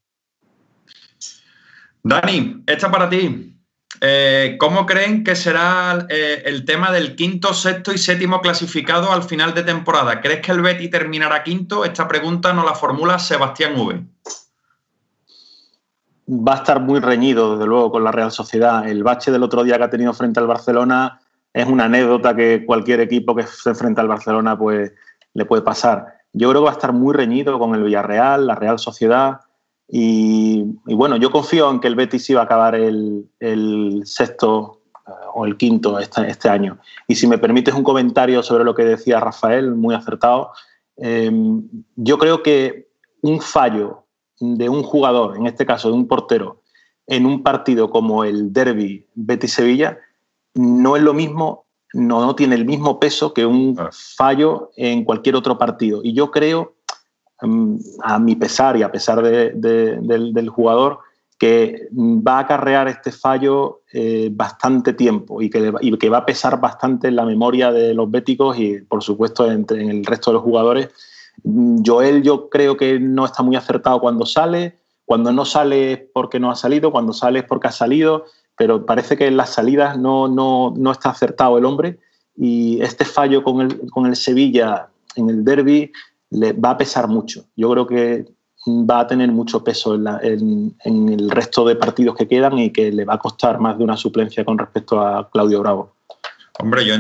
[2.03, 3.49] Dani, esta para ti.
[4.01, 9.23] Eh, ¿Cómo creen que será eh, el tema del quinto, sexto y séptimo clasificado al
[9.23, 10.21] final de temporada?
[10.21, 11.85] ¿Crees que el Betty terminará quinto?
[11.85, 14.05] Esta pregunta nos la formula Sebastián V.
[16.35, 18.89] Va a estar muy reñido, desde luego, con la Real Sociedad.
[18.89, 21.21] El bache del otro día que ha tenido frente al Barcelona
[21.53, 24.93] es una anécdota que cualquier equipo que se enfrenta al Barcelona pues,
[25.35, 26.07] le puede pasar.
[26.33, 29.41] Yo creo que va a estar muy reñido con el Villarreal, la Real Sociedad.
[29.89, 35.45] Y, bueno, yo confío en que el Betis iba a acabar el, sexto eh, o
[35.45, 36.79] el quinto este, este, año.
[37.09, 40.53] Y si me permites un comentario sobre lo que decía Rafael, muy acertado,
[40.97, 42.89] em, yo creo que
[43.21, 44.07] un fallo
[44.41, 46.63] de un jugador, en este caso de un portero,
[47.07, 49.99] en un partido como el derby Betis-Sevilla,
[50.55, 53.77] no es lo mismo, no, no tiene el mismo peso que un
[54.17, 56.01] fallo en cualquier otro partido.
[56.03, 56.75] Y yo creo
[57.43, 61.01] Mm, a mi pesar y a pesar del, jugador,
[61.37, 66.61] que va a acarrear este fallo eh, bastante tiempo y que, que, va a pesar
[66.61, 70.35] bastante en la memoria de los béticos y, por supuesto, en, en el resto de
[70.35, 70.91] los jugadores.
[71.45, 76.39] Joel yo creo que no está muy acertado cuando sale, cuando no sale es porque
[76.39, 79.99] no ha salido, cuando sale es porque ha salido, pero parece que en las salidas
[79.99, 81.99] no, no, no está acertado el hombre
[82.37, 85.93] y este fallo con el, con el Sevilla en el derby
[86.31, 87.45] le va a pesar mucho.
[87.57, 88.25] Yo creo que
[88.67, 93.05] va a tener mucho peso en, el resto de partidos que quedan y que le
[93.05, 95.95] va a costar más de una suplencia con respecto a Claudio Bravo.
[96.59, 96.95] Hombre, yo...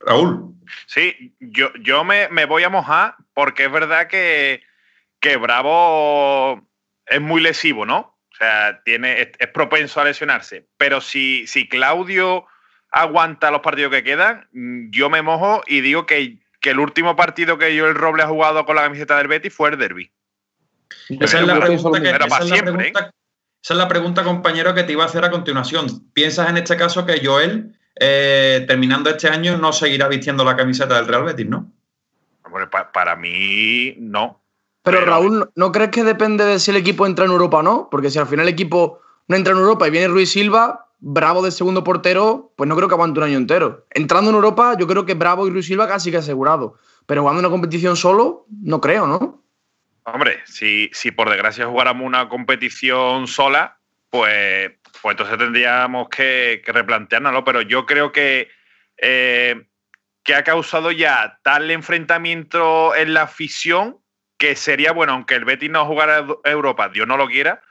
[0.00, 0.54] Raúl.
[0.86, 4.62] Sí, yo, yo me, voy a mojar porque es verdad que,
[5.20, 6.66] que Bravo
[7.06, 8.16] es muy lesivo, ¿no?
[8.32, 10.66] O sea, tiene, es, propenso a lesionarse.
[10.76, 12.46] Pero si, si Claudio
[12.90, 14.48] aguanta los partidos que quedan,
[14.90, 18.26] yo me mojo y digo que que el último partido que yo el Roble ha
[18.26, 20.10] jugado con la camiseta del Betis fue el derby.
[21.10, 21.60] Esa es, la
[23.86, 26.08] pregunta, compañero, que te iba a hacer a continuación.
[26.14, 30.94] ¿Piensas en este caso que Joel, eh, terminando este año, no seguirá vistiendo la camiseta
[30.94, 31.70] del Real Betis, no?
[32.92, 34.40] Para mí, no.
[34.82, 37.88] Pero, Raúl, ¿no crees que depende de si el equipo entra en Europa o no?
[37.90, 41.42] Porque si al final el equipo no entra en Europa y viene Ruiz Silva, Bravo
[41.42, 43.84] de segundo portero, pues no creo que aguante un año entero.
[43.90, 46.78] Entrando en Europa, yo creo que Bravo y Luis Silva casi que asegurado.
[47.04, 49.44] Pero jugando una competición solo, no creo, ¿no?
[50.04, 53.76] Hombre, si, si por desgracia jugáramos una competición sola,
[54.08, 54.70] pues,
[55.02, 57.44] pues entonces tendríamos que, que replanteárnoslo.
[57.44, 58.48] Pero yo creo que,
[58.96, 59.66] eh,
[60.24, 63.98] que ha causado ya tal enfrentamiento en la afición
[64.36, 67.62] que sería bueno, aunque el Betis no jugara Europa, Dios no lo quiera,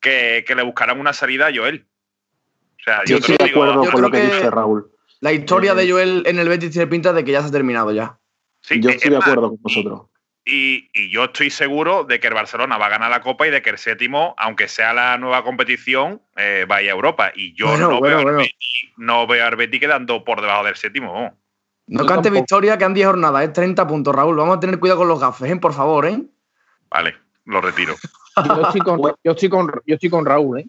[0.00, 1.86] que, que le buscaran una salida a Joel
[3.06, 4.90] yo, estoy de acuerdo con lo que, dice Raúl.
[5.20, 7.92] La historia de Joel en el Betis tiene pinta de que ya se ha terminado
[7.92, 8.18] ya.
[8.70, 10.02] yo estoy de acuerdo con vosotros.
[10.44, 13.62] Y, yo estoy seguro de que el Barcelona va a ganar la Copa y de
[13.62, 17.32] que el séptimo, aunque sea la nueva competición, eh, vaya a Europa.
[17.34, 21.38] Y yo no, veo Betis, no veo al Betis quedando por debajo del séptimo.
[21.86, 24.36] No cante victoria, que han 10 jornadas, es 30 puntos, Raúl.
[24.36, 25.56] Vamos a tener cuidado con los gafes, ¿eh?
[25.56, 26.06] por favor.
[26.06, 26.22] ¿eh?
[26.90, 27.14] Vale,
[27.44, 27.94] lo retiro.
[28.46, 30.60] yo, estoy con, yo, estoy con, yo estoy con Raúl.
[30.60, 30.68] ¿eh?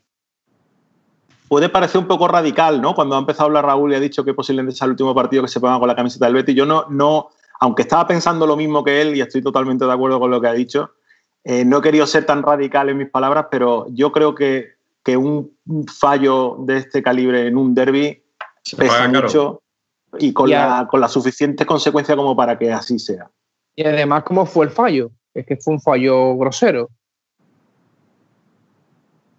[1.54, 2.95] puede parecer un poco radical, ¿no?
[2.95, 5.43] Cuando ha empezado a hablar Raúl y ha dicho que posiblemente sea el último partido
[5.43, 6.56] que se ponga con la camiseta del Betis.
[6.56, 10.19] Yo no, no, aunque estaba pensando lo mismo que él y estoy totalmente de acuerdo
[10.19, 10.95] con lo que ha dicho,
[11.43, 14.73] eh, no he querido ser tan radical en mis palabras, pero yo creo que,
[15.15, 15.52] un
[15.95, 18.23] fallo de este calibre en un derby
[18.76, 19.62] pesa mucho
[20.19, 23.30] y con, la, con la suficiente consecuencia como para que así sea.
[23.76, 25.12] Y además, ¿cómo fue el fallo?
[25.34, 26.89] Es que fue un fallo grosero.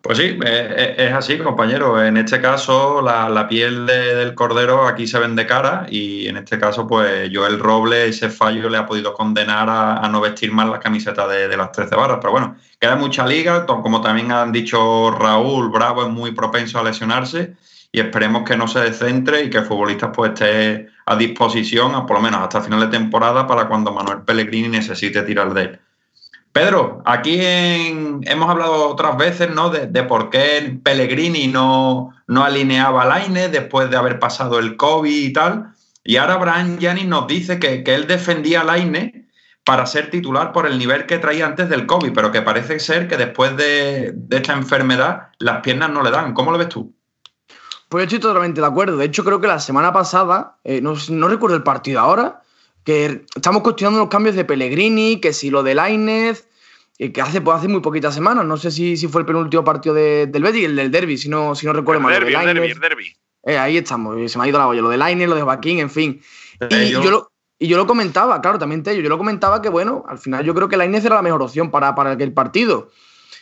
[0.05, 2.05] Pues sí, eh, eh, es así, compañero.
[2.05, 6.87] En este caso, la, piel del cordero aquí se vende cara y en este caso,
[6.87, 11.27] pues Joel Roble, ese fallo le ha podido condenar a, no vestir más la camiseta
[11.27, 12.19] de, las 13 barras.
[12.21, 16.85] Pero bueno, queda mucha liga, como también han dicho Raúl, Bravo es muy propenso a
[16.85, 17.55] lesionarse
[17.95, 22.17] y esperemos que no se descentre y que el futbolista pues esté a disposición, por
[22.17, 25.81] lo menos hasta final de temporada, para cuando Manuel Pellegrini necesite tirar de él.
[26.51, 29.71] Pedro, aquí hemos hablado otras veces ¿no?
[29.71, 35.27] de, por qué Pellegrini no, no alineaba a Laine después de haber pasado el COVID
[35.29, 35.73] y tal.
[36.03, 39.29] Y ahora Brian Janis nos dice que, él defendía a Laine
[39.65, 43.07] para ser titular por el nivel que traía antes del COVID, pero que parece ser
[43.07, 46.35] que después de, esta enfermedad las piernas no le dan.
[46.35, 46.93] ¿Cómo lo ves tú?
[47.95, 48.97] Pues yo estoy totalmente de acuerdo.
[48.97, 52.43] De hecho, creo que la semana pasada, eh, no, no recuerdo el partido ahora,
[52.83, 56.49] que estamos cuestionando los cambios de Pellegrini, que si lo de Lainez,
[56.99, 59.95] que hace, pues hace muy poquitas semanas, no sé si, si fue el penúltimo partido
[59.95, 62.13] del Betis, el del Derby, si no, si no recuerdo mal.
[62.15, 63.17] Derby, el derby, el derby.
[63.45, 65.79] Eh, ahí estamos, se me ha ido la olla, lo de Lainez, lo de Joaquín,
[65.79, 66.21] en fin.
[66.71, 67.09] Y yo...
[67.09, 67.31] lo,
[67.61, 70.53] y yo lo comentaba, claro, también te yo lo comentaba que bueno, al final yo
[70.53, 72.91] creo que Lainez era la mejor opción para, para aquel partido.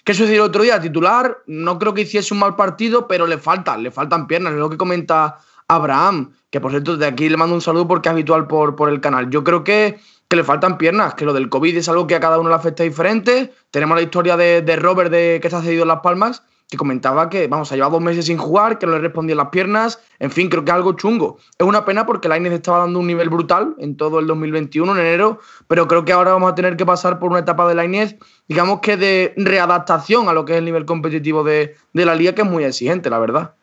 [0.05, 0.81] ¿Qué sucedió el otro día?
[0.81, 4.59] Titular, no creo que hiciese un mal partido, pero le faltan, le faltan piernas, es
[4.59, 5.39] lo que comenta
[5.69, 8.89] Abraham, que por cierto, de aquí le mando un saludo porque es habitual por, por
[8.89, 9.31] el canal.
[9.31, 12.21] Yo creo que, que, le faltan piernas, que lo del COVID es algo que a
[12.21, 13.53] cada uno le afecta diferente.
[13.71, 16.79] Tenemos la historia de, de Robert de, que se ha cedido en Las Palmas, que
[16.79, 20.01] comentaba que, vamos, ha llevado dos meses sin jugar, que no le respondían las piernas,
[20.19, 21.37] en fin, creo que es algo chungo.
[21.59, 24.91] Es una pena porque la Inés estaba dando un nivel brutal en todo el 2021,
[24.93, 27.75] en enero, pero creo que ahora vamos a tener que pasar por una etapa de
[27.75, 28.17] la Inés,
[28.49, 32.35] digamos que de readaptación a lo que es el nivel competitivo de, de la liga,
[32.35, 33.55] que es muy exigente, la verdad.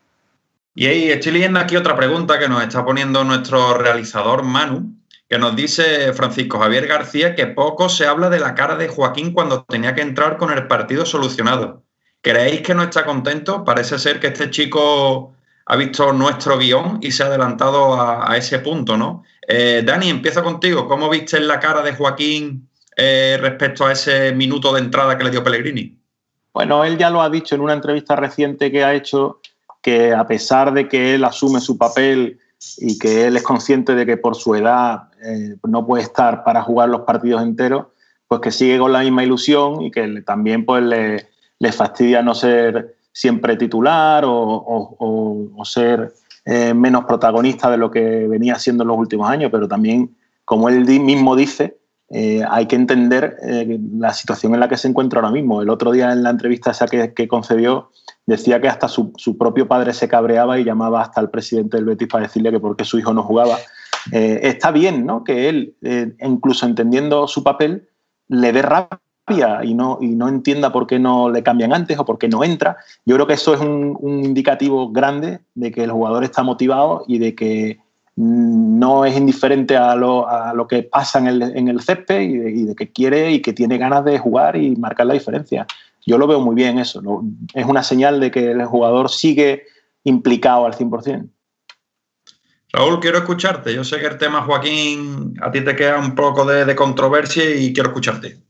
[0.75, 4.93] Y ahí estoy leyendo aquí otra pregunta que nos está poniendo nuestro realizador Manu,
[5.27, 9.33] que nos dice Francisco Javier García que poco se habla de la cara de Joaquín
[9.33, 11.83] cuando tenía que entrar con el partido solucionado.
[12.21, 13.63] ¿Creéis que no está contento?
[13.63, 15.33] Parece ser que este chico
[15.65, 19.23] ha visto nuestro guion y se ha adelantado a, ese punto, ¿no?
[19.47, 20.87] Eh, Dani, empiezo contigo.
[20.87, 25.31] ¿Cómo viste la cara de Joaquín eh, respecto a ese minuto de entrada que le
[25.31, 25.95] dio Pellegrini?
[26.53, 29.39] Bueno, él ya lo ha dicho en una entrevista reciente que ha hecho,
[29.81, 32.39] que a pesar de que él asume su papel
[32.79, 36.63] y que él es consciente de que por su edad eh, no puede estar para
[36.63, 37.85] jugar los partidos enteros,
[38.27, 41.29] pues que sigue con la misma ilusión y que también pues le,
[41.59, 46.13] le fastidia no ser siempre titular o, o, ser
[46.45, 50.69] eh, menos protagonista de lo que venía siendo en los últimos años, pero también, como
[50.69, 51.77] él mismo dice,
[52.09, 55.61] eh, hay que entender eh, la situación en la que se encuentra ahora mismo.
[55.61, 57.91] El otro día en la entrevista esa que, que concedió
[58.25, 61.85] decía que hasta su, su, propio padre se cabreaba y llamaba hasta al presidente del
[61.85, 63.57] Betis para decirle que por qué su hijo no jugaba.
[64.11, 65.23] está bien ¿no?
[65.23, 65.75] que él,
[66.21, 67.89] incluso entendiendo su papel,
[68.27, 68.99] le dé rabia
[69.31, 72.43] y no, y no entienda por qué no le cambian antes o por qué no
[72.43, 72.77] entra.
[73.05, 77.03] Yo creo que eso es un, un indicativo grande de que el jugador está motivado
[77.07, 77.79] y de que
[78.15, 82.37] no es indiferente a lo, a lo que pasa en el, en el césped y
[82.37, 85.65] de, y de, que quiere y que tiene ganas de jugar y marcar la diferencia.
[86.05, 87.01] Yo lo veo muy bien eso.
[87.53, 89.63] Es una señal de que el jugador sigue
[90.03, 91.29] implicado al 100%.
[92.73, 93.73] Raúl, quiero escucharte.
[93.73, 97.55] Yo sé que el tema, Joaquín, a ti te queda un poco de, de controversia
[97.55, 98.48] y quiero escucharte.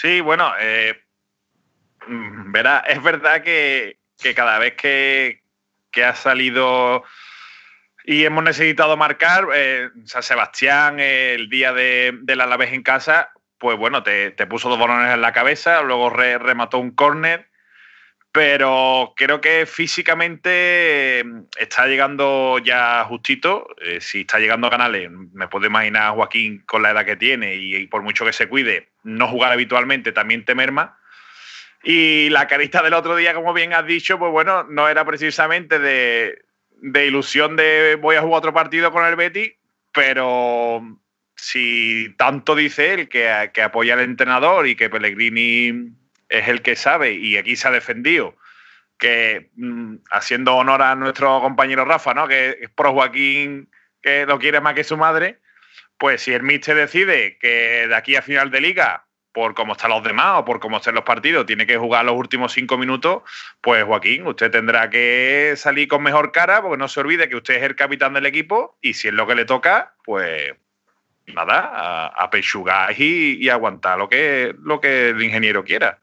[0.00, 0.96] Sí, bueno, eh,
[2.06, 3.98] verá, es verdad que,
[4.36, 5.42] cada vez que,
[6.00, 7.02] ha salido
[8.04, 13.76] y hemos necesitado marcar, eh, San Sebastián, el día de, del Alavés en casa, pues
[13.76, 17.48] bueno, te, puso dos balones en la cabeza, luego re, remató un córner,
[18.30, 21.24] pero creo que físicamente
[21.58, 23.66] está llegando ya justito.
[23.80, 27.16] Eh, si está llegando a Canales, me puedo imaginar a Joaquín con la edad que
[27.16, 30.98] tiene y, por mucho que se cuide, no jugar habitualmente también te merma.
[31.82, 35.78] Y la carista del otro día, como bien has dicho, pues bueno, no era precisamente
[35.78, 36.44] de,
[37.06, 39.54] ilusión de voy a jugar otro partido con el Betty,
[39.92, 40.82] pero
[41.36, 45.92] si tanto dice él que, que apoya al entrenador y que Pellegrini
[46.28, 48.36] es el que sabe y aquí se ha defendido
[48.98, 52.28] que mm, haciendo honor a nuestro compañero Rafa, ¿no?
[52.28, 53.70] que es pro Joaquín,
[54.02, 55.38] que lo quiere más que su madre,
[55.98, 59.90] pues si el Mister decide que de aquí a final de liga, por cómo están
[59.90, 63.22] los demás o por cómo estén los partidos, tiene que jugar los últimos cinco minutos,
[63.60, 67.54] pues Joaquín, usted tendrá que salir con mejor cara, porque no se olvide que usted
[67.56, 70.54] es el capitán del equipo y si es lo que le toca, pues
[71.26, 75.98] nada, a, a pechugar y, y aguantar lo que, lo que el ingeniero quiera.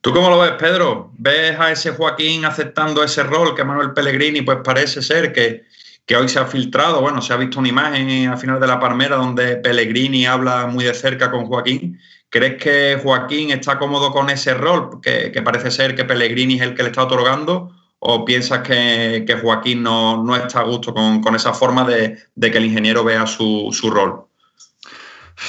[0.00, 1.12] ¿Tú cómo lo ves, Pedro?
[1.18, 5.64] ¿Ves a ese Joaquín aceptando ese rol que Manuel Pellegrini, pues parece ser que,
[6.06, 7.00] que hoy se ha filtrado?
[7.00, 10.84] Bueno, se ha visto una imagen al final de la Palmera donde Pellegrini habla muy
[10.84, 12.00] de cerca con Joaquín.
[12.28, 16.74] ¿Crees que Joaquín está cómodo con ese rol, que, parece ser que Pellegrini es el
[16.74, 17.72] que le está otorgando?
[17.98, 22.50] ¿O piensas que, Joaquín no, no, está a gusto con, con esa forma de, de,
[22.50, 24.24] que el ingeniero vea su, su rol?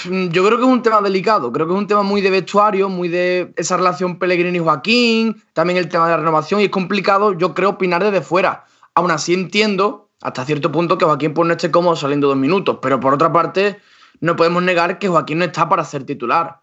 [0.05, 2.87] Yo creo que es un tema delicado, creo que es un tema muy de vestuario,
[2.87, 7.53] muy de esa relación Pellegrini-Joaquín, también el tema de la renovación, y es complicado, yo
[7.53, 8.65] creo, opinar desde fuera.
[8.95, 12.77] Aún así entiendo, hasta cierto punto, que Joaquín pues, no esté cómodo saliendo dos minutos,
[12.81, 13.79] pero por otra parte,
[14.19, 16.61] no podemos negar que Joaquín no está para ser titular.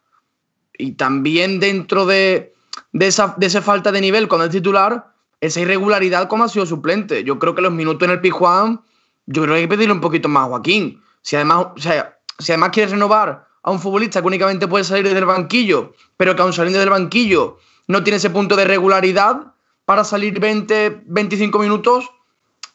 [0.76, 2.54] Y también dentro de,
[2.92, 6.66] de, esa, de esa falta de nivel cuando es titular, esa irregularidad como ha sido
[6.66, 7.24] suplente.
[7.24, 8.80] Yo creo que los minutos en el Pijuán,
[9.26, 11.02] yo creo que hay que pedirle un poquito más a Joaquín.
[11.22, 15.12] Si además, o sea, si además quieres renovar a un futbolista que únicamente puede salir
[15.12, 19.52] del banquillo, pero que aún saliendo del banquillo no tiene ese punto de regularidad
[19.84, 22.10] para salir 20, 25 minutos,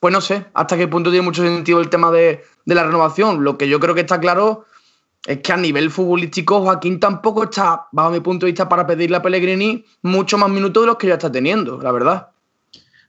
[0.04, 3.42] pues no sé hasta qué punto tiene mucho sentido el tema de, de la renovación.
[3.42, 4.66] Lo que yo creo que está claro
[5.26, 9.16] es que a nivel futbolístico Joaquín tampoco está, bajo mi punto de vista, para pedirle
[9.16, 12.28] a Pellegrini mucho más minutos de los que ya está teniendo, la verdad.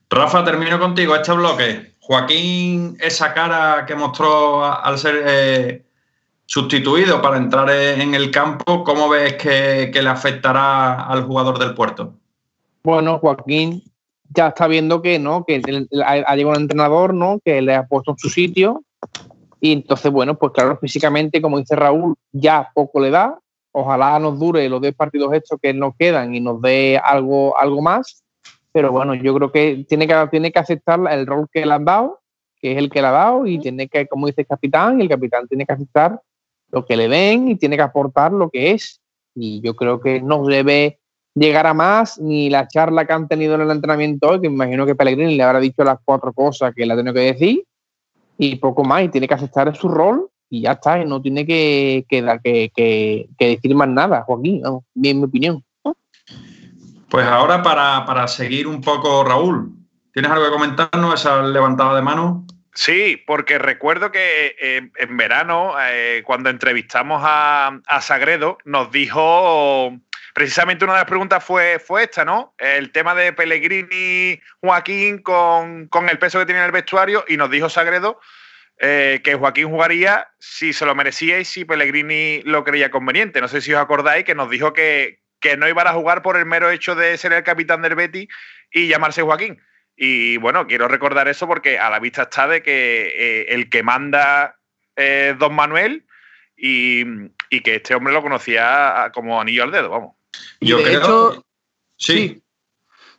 [0.09, 1.95] Rafa, termino contigo este bloque.
[1.99, 5.23] Joaquín, esa cara que mostró al ser...
[5.27, 5.81] Eh
[6.47, 12.13] sustituido para entrar en el campo, ¿cómo ves que, le afectará al jugador del puerto?
[12.83, 13.81] Bueno, Joaquín
[14.35, 15.61] ya está viendo que no, que
[16.05, 17.39] ha llegado un entrenador, ¿no?
[17.43, 18.83] Que le ha puesto en su sitio.
[19.59, 23.39] Y entonces, bueno, pues claro, físicamente, como dice Raúl, ya poco le da.
[23.71, 27.81] Ojalá nos dure los 10 partidos estos que nos quedan y nos dé algo, algo
[27.81, 28.23] más.
[28.71, 31.85] Pero bueno, yo creo que tiene que, tiene que aceptar el rol que le han
[31.85, 32.19] dado,
[32.61, 35.03] que es el que le ha dado, y tiene que, como dice el capitán, y
[35.03, 36.21] el capitán tiene que aceptar
[36.71, 39.01] lo que le den y tiene que aportar lo que es.
[39.33, 40.99] Y yo creo que no debe
[41.35, 44.55] llegar a más ni la charla que han tenido en el entrenamiento hoy, que me
[44.55, 47.63] imagino que Pellegrini le habrá dicho las cuatro cosas que le ha tenido que decir
[48.37, 49.03] y poco más.
[49.03, 50.99] Y tiene que aceptar su rol y ya está.
[50.99, 54.63] Y no tiene que, que, que, decir más nada, Joaquín,
[54.93, 55.63] bien mi opinión.
[57.09, 59.71] Pues ahora para, para seguir un poco, Raúl,
[60.13, 61.13] ¿tienes algo que comentarnos?
[61.13, 62.45] Esa levantada de mano.
[62.75, 69.97] Sí, porque recuerdo que eh, en verano, eh, cuando entrevistamos a, Sagredo, nos dijo,
[70.35, 72.53] precisamente una de las preguntas fue, fue esta, ¿no?
[72.57, 77.49] El tema de Pellegrini, Joaquín, con, el peso que tiene en el vestuario, y nos
[77.49, 78.19] dijo Sagredo
[78.79, 83.39] eh, que Joaquín jugaría si se lo merecía y si Pellegrini lo creía conveniente.
[83.39, 86.35] No sé si os acordáis que nos dijo que, que no iba a jugar por
[86.35, 88.27] el mero hecho de ser el capitán del Betty
[88.71, 89.61] y llamarse Joaquín.
[89.95, 93.83] Y bueno, quiero recordar eso porque a la vista está de que eh, el que
[93.83, 94.57] manda
[94.97, 96.05] es Don Manuel
[96.57, 97.05] y,
[97.61, 100.15] que este hombre lo conocía como anillo al dedo, vamos.
[100.65, 101.43] Yo de hecho,
[101.97, 102.41] sí.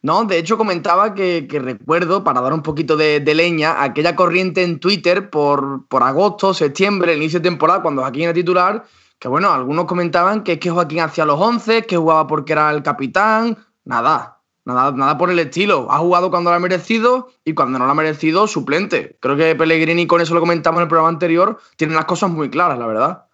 [0.03, 4.78] No, de hecho comentaba que, recuerdo, para dar un poquito de, leña, aquella corriente en
[4.78, 8.84] Twitter por, por agosto, septiembre, el inicio de temporada, cuando Joaquín era titular,
[9.18, 12.70] que bueno, algunos comentaban que es que Joaquín hacía los 11, que jugaba porque era
[12.70, 14.36] el capitán, nada,
[14.66, 15.86] Nada, nada por el estilo.
[15.90, 19.16] Ha jugado cuando lo ha merecido y cuando no lo ha merecido, suplente.
[19.20, 22.51] Creo que Pellegrini, con eso lo comentamos en el programa anterior, tiene las cosas muy
[22.51, 23.25] claras, la verdad.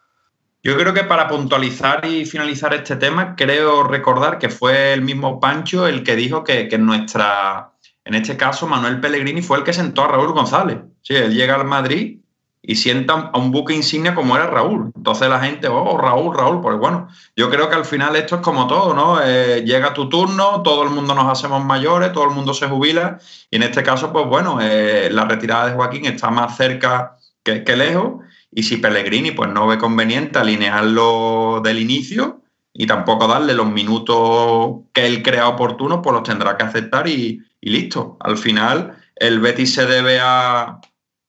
[0.63, 5.41] Yo creo que para puntualizar y finalizar este tema, creo recordar que fue el mismo
[5.41, 7.73] Pancho el que dijo que, que nuestra,
[8.05, 10.79] en este caso, Manuel Pellegrini fue el que sentó a Raúl González.
[11.03, 12.19] Sí, él llega al Madrid
[12.65, 14.93] y sientan a un buque insignia como era Raúl.
[14.95, 18.41] Entonces la gente, oh, Raúl, Raúl, pues bueno, yo creo que al final esto es
[18.41, 19.21] como todo, ¿no?
[19.21, 23.19] Eh, llega tu turno, todo el mundo nos hacemos mayores, todo el mundo se jubila
[23.51, 27.65] y en este caso, pues bueno, eh, la retirada de Joaquín está más cerca que,
[27.77, 28.23] lejos
[28.53, 32.43] y si Pellegrini pues no ve conveniente alinearlo del inicio
[32.73, 37.43] y tampoco darle los minutos que él crea oportunos, pues los tendrá que aceptar y,
[37.61, 38.17] y listo.
[38.21, 40.81] Al final el Betis se debe a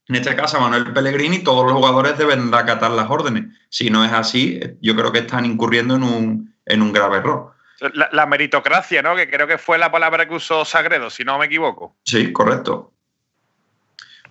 [0.08, 3.46] en este caso Manuel Pellegrini, todos los jugadores deben acatar las órdenes.
[3.70, 7.54] Si no es así, yo creo que están incurriendo en un, en un grave error.
[8.12, 9.16] La, meritocracia, ¿no?
[9.16, 11.96] Que creo que fue la palabra que usó Sagredo, si no me equivoco.
[12.06, 12.93] Sí, correcto.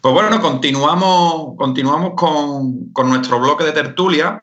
[0.03, 4.43] Pues bueno, continuamos, continuamos con, nuestro bloque de tertulia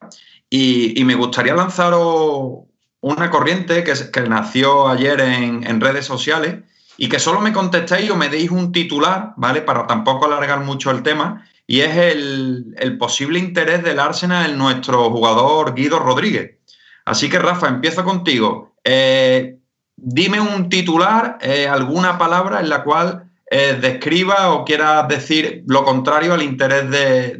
[0.49, 2.60] y, me gustaría lanzaros
[3.01, 6.64] una corriente que, que nació ayer en, en redes sociales
[6.95, 9.62] y que solo me contestéis o me deis un titular, ¿vale?
[9.62, 15.12] Para tampoco alargar mucho el tema, y es el, posible interés del Arsenal en nuestro
[15.12, 16.57] jugador Guido Rodríguez.
[17.03, 18.76] Así que, Rafa, empiezo contigo.
[18.86, 19.57] Eh,
[19.97, 25.84] dime un titular, eh, alguna palabra en la cual eh, describa o quiera decir lo
[25.84, 26.89] contrario al interés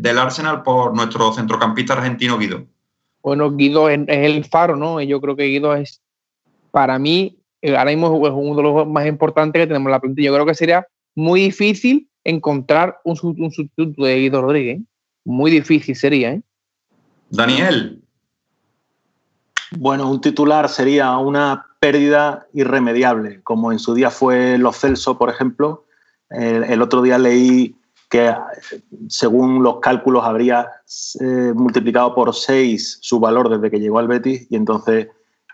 [0.02, 2.66] del Arsenal por nuestro centrocampista argentino Guido.
[3.22, 5.02] Bueno, Guido es, es el faro, ¿no?
[5.02, 6.02] Yo creo que Guido es,
[6.72, 10.00] para mí, eh, ahora mismo es uno de los más importantes que tenemos en la
[10.00, 10.28] plantilla.
[10.28, 14.80] Yo creo que sería muy difícil encontrar un, sustituto de Guido Rodríguez.
[14.80, 14.84] ¿eh?
[15.26, 16.34] Muy difícil sería.
[16.34, 16.42] ¿eh?
[17.30, 18.02] Daniel.
[19.78, 25.30] Bueno, un titular sería una pérdida irremediable, como en su día fue Los Celso, por
[25.30, 25.86] ejemplo.
[26.30, 27.76] El, otro día leí
[28.10, 28.34] que
[29.08, 30.68] según los cálculos habría
[31.56, 35.08] multiplicado por seis su valor desde que llegó al Betis y entonces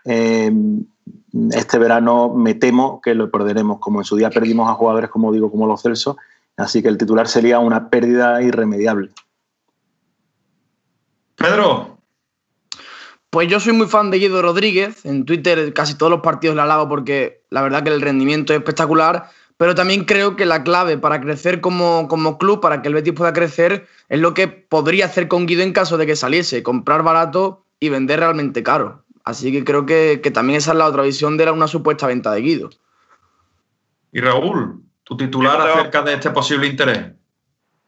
[0.04, 5.32] este verano me temo que lo perderemos, como en su día perdimos a jugadores, como
[5.32, 6.16] digo, como los Celso,
[6.56, 9.10] así que el titular sería una pérdida irremediable.
[11.36, 11.98] Pedro.
[13.30, 16.62] Pues yo soy muy fan de Guido Rodríguez, en Twitter casi todos los partidos le
[16.62, 20.98] alabo porque la verdad que el rendimiento es espectacular, pero también creo que la clave
[20.98, 25.06] para crecer como, como club, para que el Betis pueda crecer, es lo que podría
[25.06, 29.04] hacer con Guido en caso de que saliese, comprar barato y vender realmente caro.
[29.24, 32.42] Así que creo que, también esa es la otra visión de una supuesta venta de
[32.42, 32.70] Guido.
[34.12, 37.12] Y Raúl, tu titular acerca de este posible interés.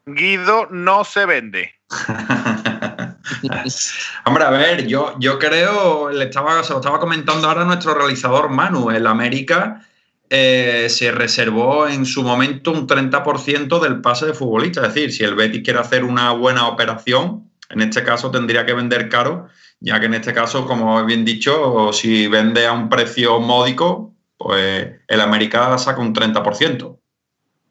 [0.05, 1.71] Guido no se vende.
[4.25, 8.49] Hombre, a ver, yo, yo creo, le estaba, se lo estaba comentando ahora nuestro realizador
[8.49, 9.85] Manu, el América
[10.29, 14.85] eh, se reservó en su momento un 30% del pase de futbolista.
[14.85, 18.73] Es decir, si el Betis quiere hacer una buena operación, en este caso tendría que
[18.73, 19.47] vender caro,
[19.79, 24.13] ya que en este caso, como he bien dicho, si vende a un precio módico,
[24.37, 26.97] pues el América saca un 30%.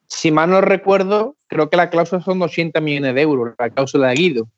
[0.07, 4.09] Si mal no recuerdo, creo que la cláusula son 200 millones de euros, la cláusula
[4.09, 4.49] de Guido.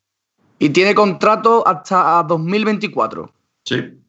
[0.59, 3.32] Y tiene contrato hasta 2024.
[3.64, 4.01] Sí.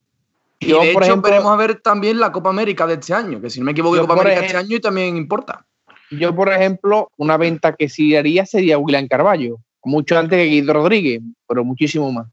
[0.62, 3.14] Y yo, de por hecho, ejemplo, veremos a ver también la Copa América de este
[3.14, 5.66] año, que si no me equivoco, Copa América de este año y también importa.
[6.12, 10.74] Yo, por ejemplo, una venta que sí haría sería William Carballo, mucho antes que Guido
[10.74, 12.28] Rodríguez, pero muchísimo más.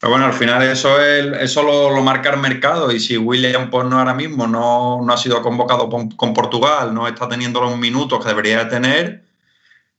[0.00, 3.86] Pero bueno, al final eso es, eso lo, marca el mercado y si William pues
[3.86, 7.76] no ahora mismo no, no ha sido convocado con, con, Portugal, no está teniendo los
[7.76, 9.24] minutos que debería tener,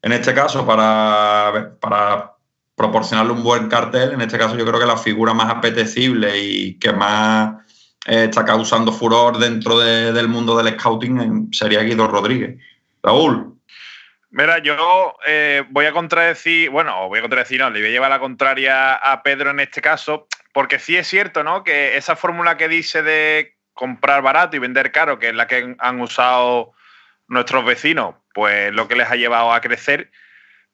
[0.01, 2.33] en este caso para, para
[2.75, 4.13] proporcionarle un buen cartel.
[4.13, 7.55] En este caso, yo creo que la figura más apetecible y que más
[8.05, 12.59] eh, está causando furor dentro del mundo del scouting sería Guido Rodríguez.
[13.01, 13.53] Raúl.
[14.31, 18.09] Mira, yo eh, voy a contradecir, bueno, voy a contradecir, no, le voy a llevar
[18.09, 21.63] la contraria a Pedro en este caso, porque sí es cierto, ¿no?
[21.63, 25.75] Que esa fórmula que dice de comprar barato y vender caro, que es la que
[25.77, 26.71] han usado
[27.27, 30.09] nuestros vecinos, pues lo que les ha llevado a crecer.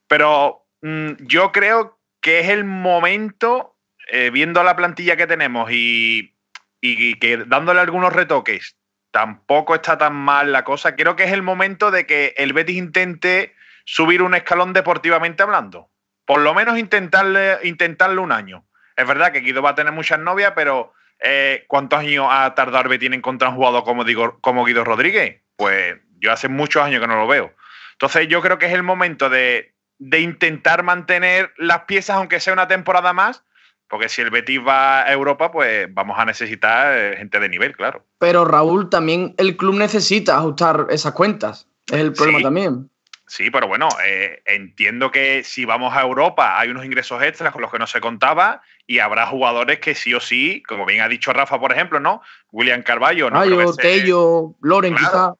[0.08, 3.76] Pero yo creo que es el momento,
[4.12, 6.36] eh, viendo la plantilla que tenemos y,
[6.82, 8.78] que dándole algunos retoques,
[9.12, 10.96] tampoco está tan mal la cosa.
[10.96, 13.56] Creo que es el momento de que el Betis intente
[13.86, 15.90] subir un escalón deportivamente hablando.
[16.26, 18.66] Por lo menos intentarle, intentarle un año.
[18.96, 22.84] Es verdad que Guido va a tener muchas novias, pero eh, ¿cuántos años ha tardado
[22.84, 25.42] el Betis en encontrar un jugador como, digo, como Guido Rodríguez?
[25.56, 27.54] Pues yo hace muchos años que no lo veo.
[27.94, 32.54] Entonces yo creo que es el momento de, de intentar mantener las piezas, aunque sea
[32.54, 33.44] una temporada más,
[33.90, 37.76] porque si el Betis va a Europa, pues vamos a necesitar eh, gente de nivel,
[37.76, 38.06] claro.
[38.18, 41.68] Pero Raúl, también el club necesita ajustar esas cuentas.
[41.88, 42.90] Es el problema también.
[43.26, 47.62] Sí, pero bueno, eh, entiendo que si vamos a Europa hay unos ingresos extras con
[47.62, 51.08] los que no se contaba y habrá jugadores que sí o sí, como bien ha
[51.08, 52.24] dicho Rafa, por ejemplo, ¿no?
[52.52, 53.40] William Carballo, ¿no?
[53.76, 55.36] Tello, Loren, quizá.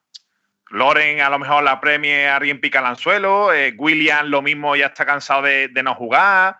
[0.70, 4.86] Loren a lo mejor la premie alguien pica el anzuelo, eh, William lo mismo ya
[4.86, 6.58] está cansado de, no jugar,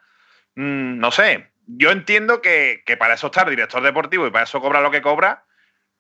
[0.57, 1.53] mm, no sé.
[1.67, 5.01] Yo entiendo que, para eso está el director deportivo y para eso cobra lo que
[5.01, 5.45] cobra,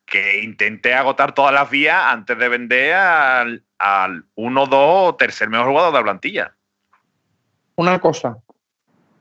[0.05, 5.49] que intente agotar todas las vías antes de vender al, al uno, dos o tercer
[5.49, 6.57] mejor jugador de la plantilla.
[7.77, 8.39] Una cosa,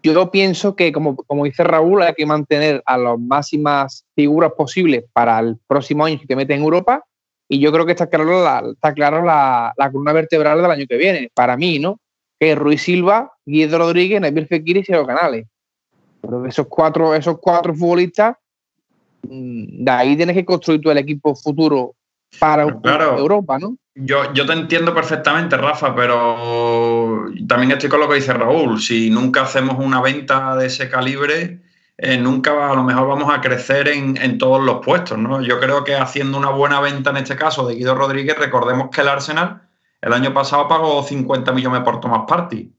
[0.02, 5.04] yo pienso que, como, como dice Raúl, hay que mantener a las máximas figuras posibles
[5.14, 7.04] para el próximo año que te mete en Europa
[7.52, 10.86] y yo creo que está claro la, está claro la, la columna vertebral del año
[10.88, 12.00] que viene, para mí, ¿no?
[12.40, 15.48] Que es Ruiz Silva, Guido Rodríguez, Nabil Fekir y Sergio Canales.
[16.22, 18.38] Pero esos cuatro, esos cuatro futbolistas,
[19.24, 21.96] mm, de ahí tienes que construir tú el equipo futuro
[22.38, 23.76] para Europa, ¿no?
[23.96, 28.80] Yo, yo te entiendo perfectamente, Rafa, pero también estoy con lo que dice Raúl.
[28.80, 31.62] Si nunca hacemos una venta de ese calibre,
[32.02, 35.42] eh, nunca a lo mejor vamos a crecer en, todos los puestos, ¿no?
[35.42, 39.02] Yo creo que haciendo una buena venta en este caso de Guido Rodríguez, recordemos que
[39.02, 39.64] el Arsenal
[40.02, 42.72] el año pasado pagó 50 millones por Thomas Party.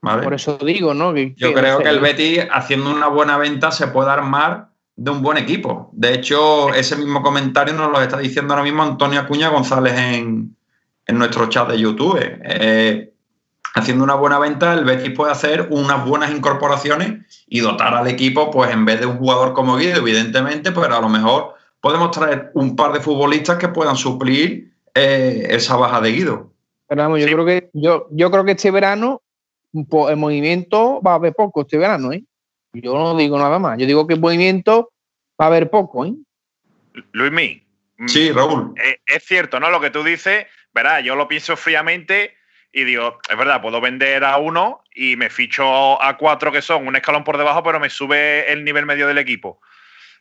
[0.00, 1.14] Por eso digo, ¿no?
[1.14, 5.36] Yo creo que el Betis, haciendo una buena venta, se puede armar de un buen
[5.36, 5.90] equipo.
[5.92, 10.56] De hecho, ese mismo comentario nos lo está diciendo ahora mismo Antonio Acuña González en,
[11.08, 12.18] nuestro chat de YouTube.
[12.20, 13.12] Eh,
[13.76, 18.50] haciendo una buena venta, el Betis puede hacer unas buenas incorporaciones y dotar al equipo,
[18.50, 22.50] pues en vez de un jugador como Guido, evidentemente, pues a lo mejor podemos traer
[22.54, 26.52] un par de futbolistas que puedan suplir eh, esa baja de Guido.
[26.88, 29.22] Pero vamos, yo creo que yo, yo creo que este verano
[29.74, 32.24] el movimiento va a haber poco este verano, ¿eh?
[32.72, 33.78] Yo no digo nada más.
[33.78, 34.90] Yo digo que el movimiento
[35.38, 36.14] va a haber poco, ¿eh?
[37.12, 37.62] Luismi.
[38.06, 38.72] Sí, Raúl.
[38.82, 39.70] Eh, es cierto, ¿no?
[39.70, 42.36] Lo que tú dices, verá, yo lo pienso fríamente
[42.72, 46.86] y digo, es verdad, puedo vender a uno y me ficho a cuatro que son
[46.86, 49.60] un escalón por debajo, pero me sube el nivel medio del equipo.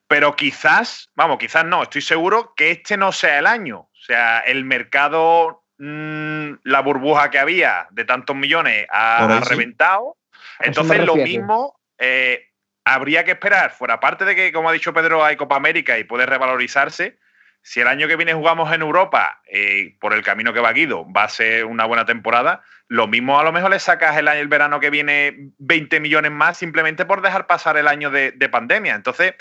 [0.08, 3.80] Pero quizás, vamos, quizás no, estoy seguro que este no sea el año.
[3.80, 10.18] O sea, el mercado, mm, la burbuja que había de tantos millones ha, reventado.
[10.60, 12.52] Entonces, lo mismo eh,
[12.86, 16.04] habría que esperar, fuera parte de que, como ha dicho Pedro, hay Copa América y
[16.04, 17.18] puede revalorizarse
[17.66, 21.12] si el año que viene jugamos en Europa, eh, por el camino que va Guido,
[21.12, 24.40] va a ser una buena temporada, lo mismo a lo mejor le sacas el, año,
[24.40, 28.94] el verano que viene 20 millones más simplemente por dejar pasar el año de, pandemia.
[28.94, 29.34] Entonces,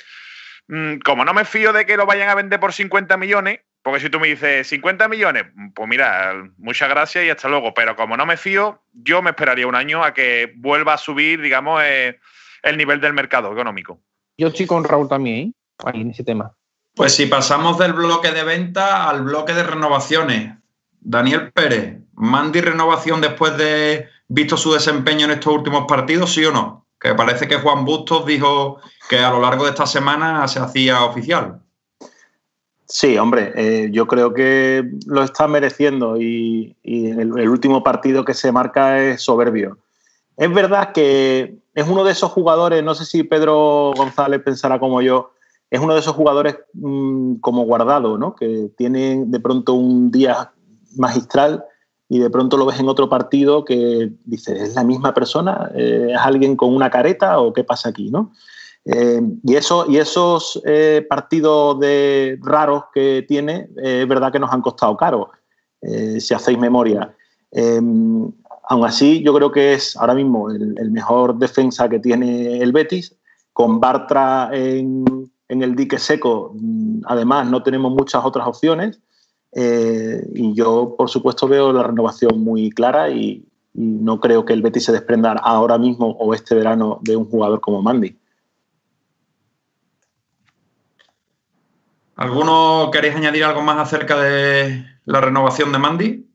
[0.68, 4.01] mm, como no me fío de que lo vayan a vender por 50 millones, porque
[4.01, 5.45] si tú me dices 50 millones,
[5.75, 7.75] pues mira, muchas gracias y hasta luego.
[7.75, 11.43] Pero como no me fío, yo me esperaría un año a que vuelva a subir,
[11.43, 12.18] digamos, eh,
[12.62, 14.01] el nivel del mercado económico.
[14.39, 15.55] Yo estoy con Raúl también,
[15.85, 15.91] ¿eh?
[15.93, 16.57] en ese tema.
[16.95, 20.57] Pues si pasamos del bloque de venta al bloque de renovaciones,
[21.01, 26.53] Daniel Pérez, ¿Mandy renovación después de visto su desempeño en estos últimos partidos, sí o
[26.53, 26.84] no?
[27.05, 28.78] que parece que Juan Bustos dijo
[29.11, 31.61] que a lo largo de esta semana se hacía oficial.
[32.86, 38.53] Sí, hombre, eh, yo creo que lo está mereciendo y, el, último partido que se
[38.53, 39.76] marca es soberbio.
[40.38, 45.03] Es verdad que es uno de esos jugadores, no sé si Pedro González pensará como
[45.03, 45.34] yo,
[45.70, 48.34] es uno de esos jugadores mm, como guardado, ¿no?
[48.34, 50.52] que tiene de pronto un día
[50.96, 51.64] magistral
[52.08, 55.70] y de pronto lo ves en otro partido que dices, ¿es la misma persona?
[55.74, 58.10] Eh, ¿Es alguien con una careta o qué pasa aquí?
[58.10, 58.32] ¿no?
[58.84, 61.78] Eh, y, eso, y esos eh, partidos
[62.40, 65.30] raros que tiene, es verdad que nos han costado caro,
[65.82, 67.14] si hacéis memoria.
[67.52, 73.16] aún así, yo creo que es ahora mismo el, mejor defensa que tiene el Betis.
[73.52, 79.01] Con Bartra en, el dique seco, mm, además, no tenemos muchas otras opciones.
[79.57, 84.62] y yo, por supuesto, veo la renovación muy clara y, y no creo que el
[84.62, 88.16] Betis se desprenda ahora mismo o este verano de un jugador como Mandy.
[92.16, 96.26] ¿Alguno queréis añadir algo más acerca de la renovación de Mandy?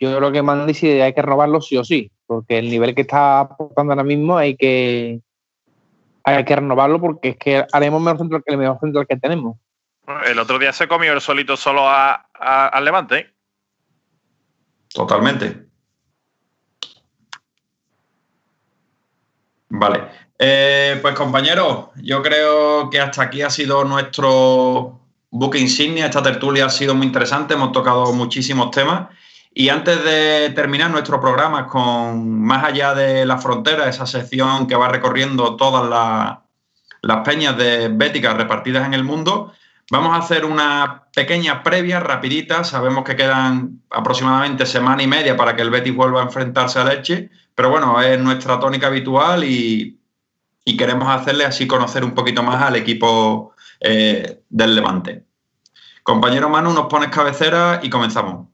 [0.00, 3.02] Yo creo que Mandy sí hay que renovarlo sí o sí, porque el nivel que
[3.02, 5.20] está aportando ahora mismo hay que
[6.24, 9.56] hay que renovarlo porque es que haremos mejor central que el mejor central que tenemos.
[10.26, 13.18] El otro día se comió el solito solo al Levante.
[13.18, 13.34] ¿eh?
[14.88, 15.66] Totalmente.
[19.68, 20.04] Vale.
[20.38, 25.00] Eh, pues compañeros, yo creo que hasta aquí ha sido nuestro
[25.30, 26.06] buque insignia.
[26.06, 29.08] Esta tertulia ha sido muy interesante, hemos tocado muchísimos temas.
[29.52, 34.76] Y antes de terminar nuestro programa con Más allá de la frontera, esa sección que
[34.76, 35.88] va recorriendo todas
[37.02, 39.52] las, peñas de béticas repartidas en el mundo,
[39.90, 42.64] vamos a hacer una pequeña previa rapidita.
[42.64, 46.84] Sabemos que quedan aproximadamente semana y media para que el Betis vuelva a enfrentarse a
[46.84, 49.98] Leche, pero bueno, es nuestra tónica habitual y
[50.76, 55.24] queremos hacerle así conocer un poquito más al equipo eh, del Levante.
[56.02, 58.48] Compañero Manu, nos pones cabecera y comenzamos.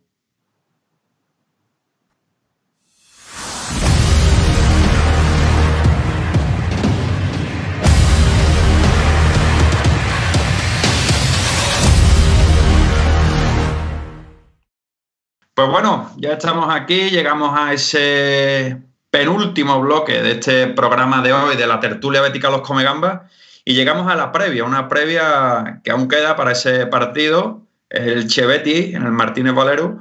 [15.65, 21.57] Pues bueno, ya estamos aquí, llegamos a ese penúltimo bloque de este programa de hoy
[21.57, 23.23] de la tertulia bética Los Comegambas
[23.65, 28.95] y llegamos a la previa, una previa que aún queda para ese partido, el Cheveti
[28.95, 30.01] en el Martínez Valero.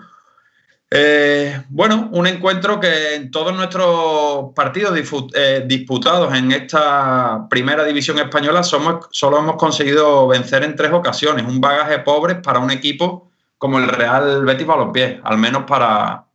[0.91, 4.99] Eh, bueno, un encuentro que en todos nuestros partidos
[5.33, 11.45] eh, disputados en esta primera división española somos, solo hemos conseguido vencer en tres ocasiones,
[11.47, 13.29] un bagaje pobre para un equipo
[13.63, 16.25] como el Real Betis Balompié, al menos para,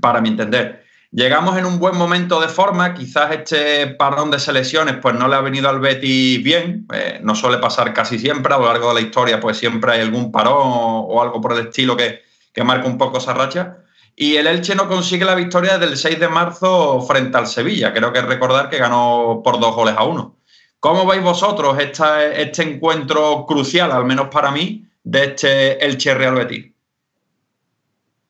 [0.00, 0.84] para mi entender.
[1.12, 5.36] Llegamos en un buen momento de forma, quizás este parón de selecciones pues no le
[5.36, 8.94] ha venido al Betis bien, eh, no suele pasar casi siempre, a lo largo de
[8.94, 12.88] la historia pues siempre hay algún parón o, algo por el estilo que, que, marca
[12.88, 13.76] un poco esa racha.
[14.16, 17.92] Y el Elche no consigue la victoria desde el 6 de marzo frente al Sevilla,
[17.92, 20.34] creo que recordar que ganó por dos goles a uno.
[20.80, 26.66] ¿Cómo veis vosotros este encuentro crucial, al menos para mí, de este Elche Real Betis?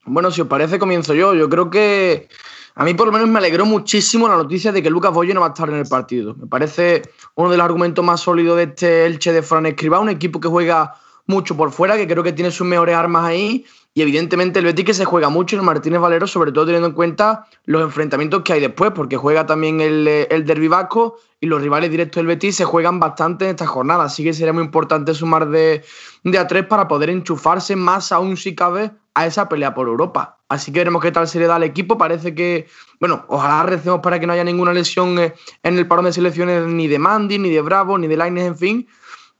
[0.05, 1.33] Bueno, si os parece, comienzo yo.
[1.33, 2.29] Yo creo que
[2.75, 5.41] a mí por lo menos me alegró muchísimo la noticia de que Lucas Boye no
[5.41, 6.35] va a estar en el partido.
[6.35, 7.01] Me parece
[7.35, 10.47] uno de los argumentos más sólidos de este Elche de Fran Escribá, un equipo que
[10.47, 10.93] juega
[11.27, 13.65] mucho por fuera, que creo que tiene sus mejores armas ahí.
[13.93, 16.87] Y evidentemente el Betis que se juega mucho en el Martínez Valero, sobre todo teniendo
[16.87, 21.47] en cuenta los enfrentamientos que hay después, porque juega también el, el Derby Vasco y
[21.47, 24.03] los rivales directos del Betis se juegan bastante en esta jornada.
[24.03, 25.83] Así que sería muy importante sumar de,
[26.23, 30.37] de a tres para poder enchufarse más aún si cabe a esa pelea por Europa.
[30.47, 31.97] Así que veremos qué tal se le da al equipo.
[31.97, 32.67] Parece que,
[32.99, 36.67] bueno, ojalá recemos para que no haya ninguna lesión eh, en el parón de selecciones
[36.67, 38.87] ni de Mandy, ni de Bravo, ni de Laines, en fin.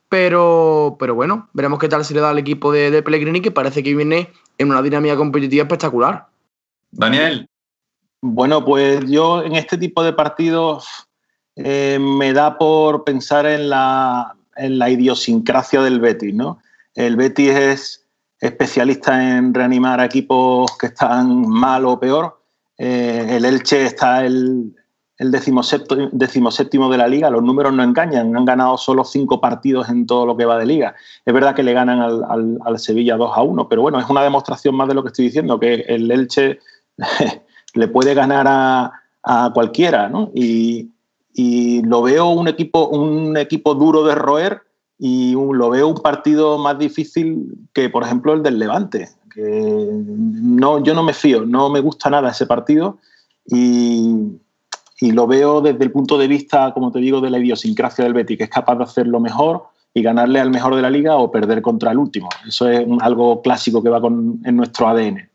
[0.09, 3.83] Pero, pero bueno, veremos qué tal se le da al equipo de, Pellegrini, que parece
[3.83, 6.27] que viene en una dinámica competitiva espectacular.
[6.91, 7.49] Daniel.
[8.21, 10.87] Bueno, pues yo en este tipo de partidos
[11.55, 16.59] eh, me da por pensar en la, en la idiosincrasia del Betis, ¿no?
[16.95, 18.07] El Betis es
[18.39, 22.41] especialista en reanimar equipos que están mal o peor.
[22.77, 24.75] Eh, el Elche está el,
[25.17, 30.05] el decimoséptimo de la liga, los números no engañan, han ganado solo cinco partidos en
[30.05, 30.95] todo lo que va de liga.
[31.25, 34.75] Es verdad que le ganan al, Sevilla 2 a 1, pero bueno, es una demostración
[34.75, 36.59] más de lo que estoy diciendo, que el Elche
[37.73, 40.31] le puede ganar a, cualquiera, ¿no?
[40.33, 40.91] Y,
[41.33, 44.61] y, lo veo un equipo, un equipo duro de roer
[44.97, 49.09] y lo veo un partido más difícil que, por ejemplo, el del Levante.
[49.33, 52.99] Que no, yo no me fío, no me gusta nada ese partido
[53.45, 54.39] y,
[54.99, 58.13] y lo veo desde el punto de vista, como te digo, de la idiosincrasia del
[58.13, 61.31] Betis, que es capaz de hacerlo mejor y ganarle al mejor de la liga o
[61.31, 62.29] perder contra el último.
[62.47, 65.29] Eso es algo clásico que va con, en nuestro ADN.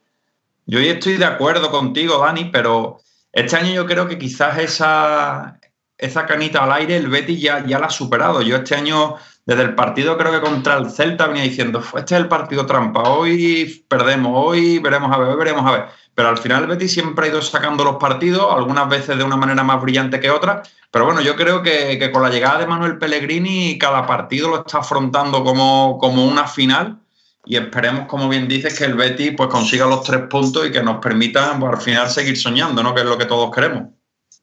[0.67, 3.01] Yo estoy de acuerdo contigo, Dani, pero
[3.33, 5.59] este año yo creo que quizás esa,
[5.99, 8.43] esa canita al aire el Betis ya, ya la ha superado.
[8.43, 12.21] Yo este año, desde el partido creo que contra el Celta venía diciendo, este es
[12.21, 15.85] el partido trampa, hoy perdemos, hoy veremos a ver, hoy veremos a ver.
[16.15, 19.37] Pero al final el Betis siempre ha ido sacando los partidos, algunas veces de una
[19.37, 20.63] manera más brillante que otra.
[20.91, 24.79] Pero bueno, yo creo que, con la llegada de Manuel Pellegrini cada partido lo está
[24.79, 26.99] afrontando como, como una final
[27.45, 30.83] y esperemos, como bien dices, que el Betis pues, consiga los tres puntos y que
[30.83, 32.95] nos permita pues, al final seguir soñando, ¿no?
[32.95, 33.85] que es lo que todos queremos.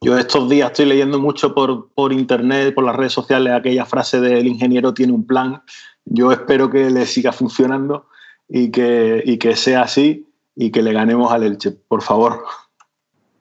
[0.02, 4.20] Yo estos días estoy leyendo mucho por, por internet, por las redes sociales, aquella frase
[4.20, 5.62] del ingeniero tiene un plan.
[6.06, 8.08] Yo espero que le siga funcionando
[8.48, 10.26] y que, y que sea así
[10.62, 12.43] y que le ganemos al Elche, por favor.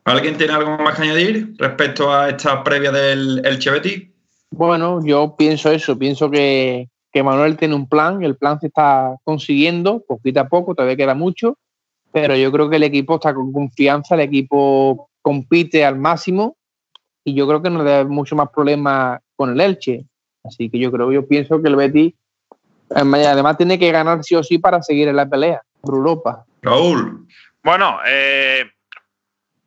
[0.05, 4.09] ¿Alguien tiene algo más que añadir respecto a esta previa del Elche Betis?
[4.53, 9.17] Bueno, yo pienso eso, pienso que, que Manuel tiene un plan, el plan se está
[9.25, 11.59] consiguiendo poquito a poco, todavía queda mucho,
[12.13, 16.57] pero yo creo que el equipo está con confianza, el equipo compite al máximo
[17.25, 20.07] y yo creo que no da mucho más problema con el Elche.
[20.45, 22.15] Así que yo creo, yo pienso que el Betis
[22.91, 26.45] además tiene que ganar sí o sí para seguir en la pelea por Europa.
[26.63, 27.27] Raúl.
[27.63, 28.71] Bueno, eh,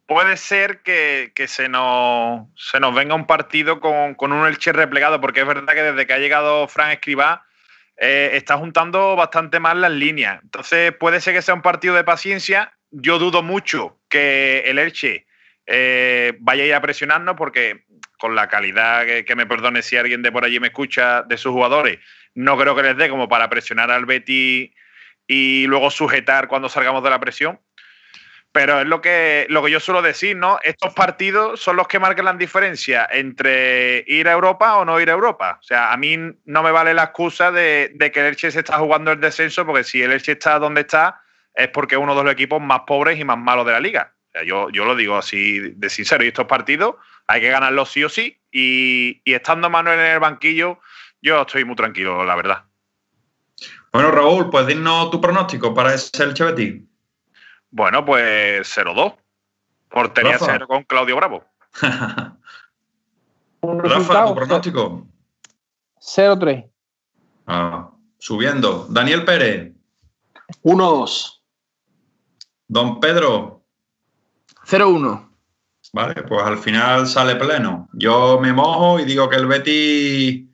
[0.06, 5.42] puede ser que, se, nos, se nos venga un partido con, un Elche replegado, porque
[5.42, 7.46] es verdad que desde que ha llegado Fran Escribá
[7.98, 10.40] eh, está juntando bastante más las líneas.
[10.44, 12.74] Entonces puede ser que sea un partido de paciencia.
[12.90, 15.28] Yo dudo mucho que el Elche
[15.66, 17.86] eh, vaya a ir a presionarnos porque
[18.18, 21.52] con la calidad, que, me perdone si alguien de por allí me escucha, de sus
[21.52, 22.00] jugadores,
[22.36, 24.74] no creo que les dé como para presionar al Betty
[25.32, 27.60] y luego sujetar cuando salgamos de la presión.
[28.52, 30.60] Pero es lo que, lo que yo suelo decir, ¿no?
[30.62, 35.10] Estos partidos son los que marcan la diferencia entre ir a Europa o no ir
[35.10, 35.58] a Europa.
[35.62, 38.78] O sea, a mí no me vale la excusa de, que el Elche se está
[38.78, 41.22] jugando el descenso, porque si el Elche está donde está,
[41.56, 44.14] es porque es uno de los equipos más pobres y más malos de la liga
[44.46, 46.96] yo, yo lo digo así de sincero, y estos partidos
[47.28, 50.80] hay que ganarlos sí o sí, y, estando Manuel en el banquillo,
[51.22, 52.66] yo estoy muy tranquilo, la verdad.
[53.92, 56.88] Bueno, Raúl, pues dinos tu pronóstico para ese el Chevetí.
[57.70, 59.16] Bueno, pues 0-2.
[59.90, 61.44] Portería 0 con Claudio Bravo.
[63.62, 65.08] Rafa, tu pronóstico.
[66.00, 66.70] 0-3.
[67.48, 68.88] Ah, subiendo.
[68.90, 69.74] Daniel Pérez.
[70.64, 71.42] 1-2.
[72.68, 73.64] Don Pedro.
[74.66, 75.30] 0-1.
[75.94, 77.90] Vale, pues al final sale pleno.
[77.94, 80.51] Yo me mojo y digo que el Betty.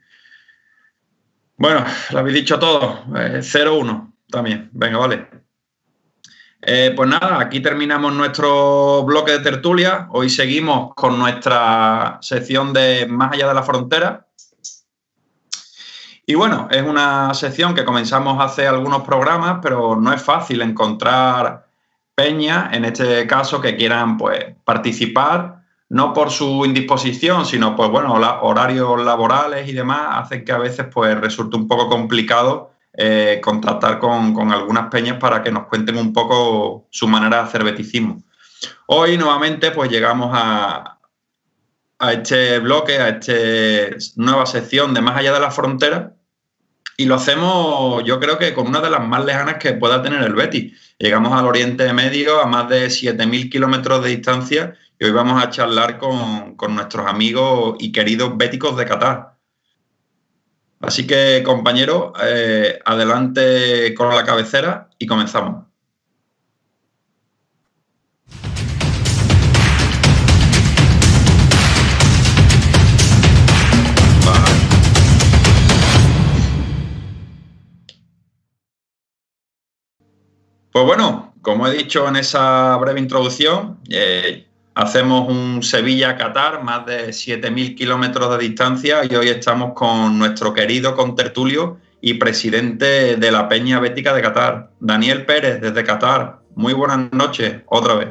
[1.57, 3.03] Bueno, lo habéis dicho todo.
[3.07, 4.69] 0-1 también.
[4.73, 5.27] Venga, vale.
[6.61, 10.07] Eh, pues nada, aquí terminamos nuestro bloque de tertulia.
[10.11, 14.27] Hoy seguimos con nuestra sección de Más allá de la frontera.
[16.27, 21.67] Y bueno, es una sección que comenzamos hace algunos programas, pero no es fácil encontrar
[22.13, 25.56] peña, en este caso, que quieran pues, participar,
[25.89, 30.87] no por su indisposición, sino pues bueno, horarios laborales y demás, hacen que a veces
[30.93, 36.11] pues resulte un poco complicado eh, contactar con, algunas peñas para que nos cuenten un
[36.11, 38.23] poco su manera de hacer beticismo.
[38.87, 40.97] Hoy nuevamente pues llegamos a,
[41.99, 43.33] a este bloque, a esta
[44.15, 46.13] nueva sección de Más allá de la frontera
[46.97, 50.23] y lo hacemos yo creo que con una de las más lejanas que pueda tener
[50.23, 55.11] el Betis Llegamos al Oriente Medio a más de 7.000 kilómetros de distancia y hoy
[55.11, 59.35] vamos a charlar con, nuestros amigos y queridos béticos de Qatar.
[60.79, 65.65] Así que, compañeros, eh, adelante con la cabecera y comenzamos.
[80.71, 84.46] Pues bueno, como he dicho en esa breve introducción, eh,
[84.77, 90.95] hacemos un Sevilla-Qatar, más de 7.000 kilómetros de distancia, y hoy estamos con nuestro querido
[90.95, 96.41] contertulio y presidente de la Peña Bética de Qatar, Daniel Pérez, desde Qatar.
[96.53, 98.09] Muy buenas noches, otra vez.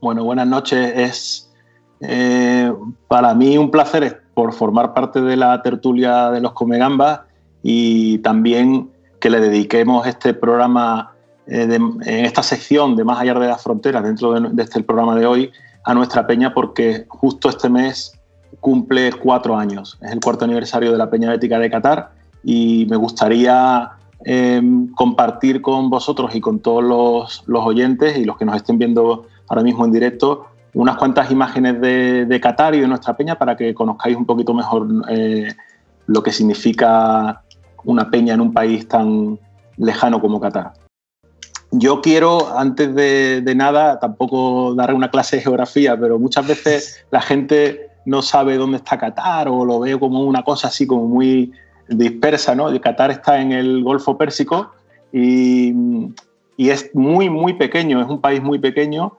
[0.00, 0.92] Bueno, buenas noches.
[0.96, 1.52] Es
[2.00, 2.72] eh,
[3.06, 7.20] para mí un placer por formar parte de la tertulia de los Comegambas
[7.62, 8.90] y también
[9.20, 11.15] que le dediquemos este programa
[11.46, 15.26] eh, en esta sección de Más allá de las fronteras, dentro de, este programa de
[15.26, 15.52] hoy,
[15.84, 18.12] a nuestra peña porque justo este mes
[18.60, 19.98] cumple cuatro años.
[20.02, 22.10] Es el cuarto aniversario de la Peña Ética de Qatar
[22.42, 23.90] y me gustaría
[24.24, 26.82] em, compartir con vosotros y con todos
[27.46, 31.80] los, oyentes y los que nos estén viendo ahora mismo en directo unas cuantas imágenes
[31.80, 35.48] de, Qatar y de nuestra peña para que conozcáis un poquito mejor eh,
[36.06, 37.42] lo que significa
[37.84, 39.38] una peña en un país tan
[39.78, 40.85] lejano como Qatar.
[41.72, 47.20] Yo quiero, antes de, nada, tampoco dar una clase de geografía, pero muchas veces la
[47.20, 51.52] gente no sabe dónde está Qatar o lo ve como una cosa así como muy
[51.88, 52.68] dispersa, ¿no?
[52.80, 54.72] Qatar está en el Golfo Pérsico
[55.12, 55.72] y,
[56.56, 59.18] y es muy, muy pequeño, es un país muy pequeño.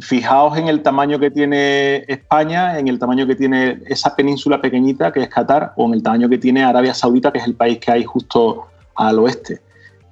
[0.00, 5.12] Fijaos en el tamaño que tiene España, en el tamaño que tiene esa península pequeñita
[5.12, 7.78] que es Qatar, o en el tamaño que tiene Arabia Saudita, que es el país
[7.78, 9.60] que hay justo al oeste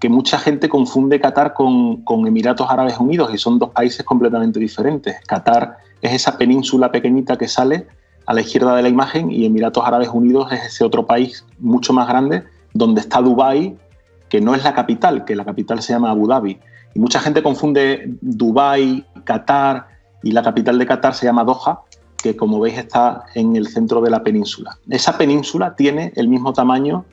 [0.03, 5.15] que mucha gente confunde Qatar con, Emiratos Árabes Unidos y son dos países completamente diferentes.
[5.29, 7.87] Qatar es esa península pequeñita que sale
[8.27, 11.93] a la izquierda de la imagen y Emiratos Árabes Unidos es ese otro país mucho
[11.93, 12.43] más grande
[12.75, 13.77] donde está Dubái,
[14.29, 16.59] que no es la capital, que la capital se llama Abu Dhabi.
[16.95, 19.87] Y mucha gente confunde Dubái, Qatar
[20.25, 21.83] y la capital de Qatar se llama Doha,
[22.21, 24.77] que como veis está en el centro de la península.
[24.91, 27.05] Esa península tiene el mismo tamaño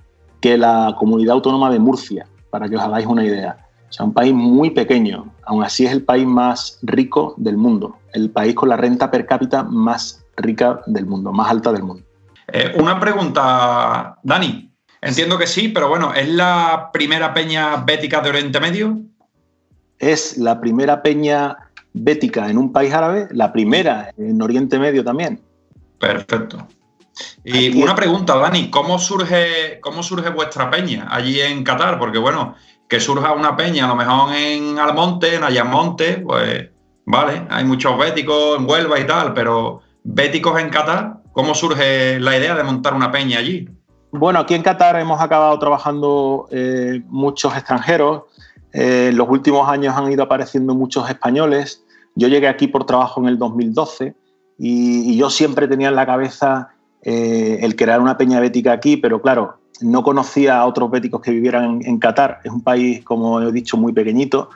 [0.42, 3.58] que la comunidad autónoma de Murcia, para que os hagáis una idea.
[3.90, 7.98] O sea, un país muy pequeño, aún así es el país más rico del mundo,
[8.14, 12.04] el país con la renta per cápita más rica del mundo, más alta del mundo.
[12.52, 14.72] Eh, una pregunta, Dani.
[15.02, 19.00] Entiendo que sí, pero bueno, ¿es la primera peña bética de Oriente Medio?
[19.98, 21.58] Es la primera peña
[21.94, 25.42] bética en un país árabe, la primera en Oriente Medio también.
[26.00, 26.68] Perfecto.
[27.44, 31.98] Y una pregunta, Dani, ¿cómo surge, ¿cómo surge vuestra peña allí en Qatar?
[31.98, 32.56] Porque bueno,
[32.90, 36.70] que surja una peña, a lo mejor en Almonte, en Ayamonte, pues
[37.06, 42.36] vale, hay muchos béticos en Huelva y tal, pero béticos en Qatar, ¿cómo surge la
[42.36, 43.70] idea de montar una peña allí?
[44.12, 48.24] Bueno, aquí en Qatar hemos acabado trabajando eh, muchos extranjeros.
[48.74, 51.86] Eh, en los últimos años han ido apareciendo muchos españoles.
[52.16, 54.16] Yo llegué aquí por trabajo en el 2012
[54.58, 56.70] y yo siempre tenía en la cabeza
[57.02, 61.32] eh, el crear una peña bética aquí, pero claro, no conocía a otros béticos que
[61.32, 62.40] vivieran en, Qatar.
[62.44, 64.50] Es un país, como he dicho, muy pequeñito.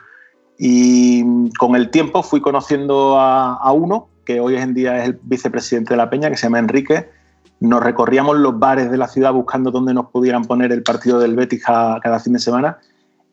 [0.58, 5.94] Y con el tiempo fui conociendo a, uno, que hoy en día es el vicepresidente
[5.94, 7.08] de la peña, que se llama Enrique.
[7.60, 11.34] Nos recorríamos los bares de la ciudad buscando dónde nos pudieran poner el partido del
[11.34, 12.78] Betis cada fin de semana.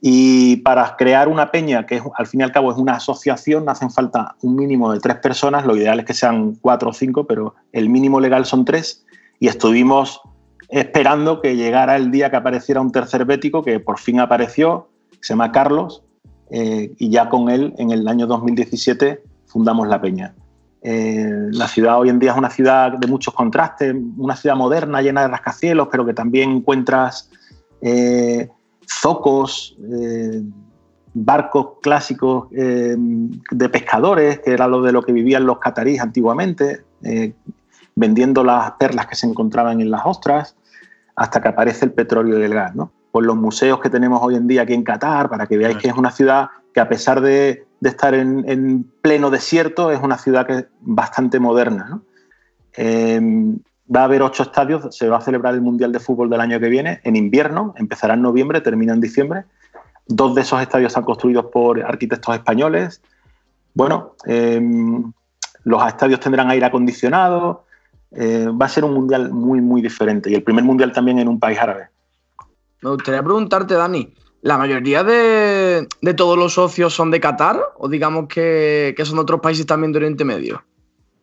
[0.04, 3.92] Y para crear una peña, que al fin y al cabo es una asociación, hacen
[3.92, 5.64] falta un mínimo de tres personas.
[5.64, 9.06] Lo ideal es que sean cuatro o cinco, pero el mínimo legal son tres.
[9.40, 10.22] Y estuvimos
[10.70, 14.90] esperando que llegara el día que apareciera un tercer bético, que por fin apareció,
[15.20, 16.04] se llama Carlos,
[16.50, 20.34] eh, y ya con él, en el año 2017, fundamos la peña.
[20.82, 25.02] Eh, la ciudad hoy en día es una ciudad de muchos contrastes, una ciudad moderna,
[25.02, 27.30] llena de rascacielos, pero que también encuentras
[27.82, 28.50] eh,
[29.00, 30.42] zocos, eh,
[31.14, 36.84] barcos clásicos eh, de pescadores, que era lo de lo que vivían los cataríes antiguamente,
[37.04, 37.34] eh,
[37.96, 40.56] vendiendo las perlas que se encontraban en las ostras,
[41.16, 42.76] hasta que aparece el petróleo y el gas.
[42.76, 42.92] ¿no?
[43.12, 45.90] Por los museos que tenemos hoy en día aquí en Qatar, para que veáis que
[45.90, 50.54] es una ciudad que a pesar de, estar en, pleno desierto, es una ciudad que
[50.54, 52.02] es bastante moderna
[53.94, 56.60] va a haber ocho estadios, se va a celebrar el Mundial de Fútbol del año
[56.60, 59.44] que viene en invierno, empezará en noviembre, termina en diciembre.
[60.08, 63.02] Dos de esos estadios están construidos por arquitectos españoles.
[63.74, 65.12] Bueno, em,
[65.64, 67.66] los estadios tendrán aire acondicionado.
[68.12, 70.30] Eh, va a ser un mundial muy, muy diferente.
[70.30, 71.90] Y el primer mundial también en un país árabe.
[72.82, 78.28] Me gustaría preguntarte, Dani, ¿la mayoría de, todos los socios son de Qatar o digamos
[78.28, 80.64] que, que son de otros países también de Oriente Medio?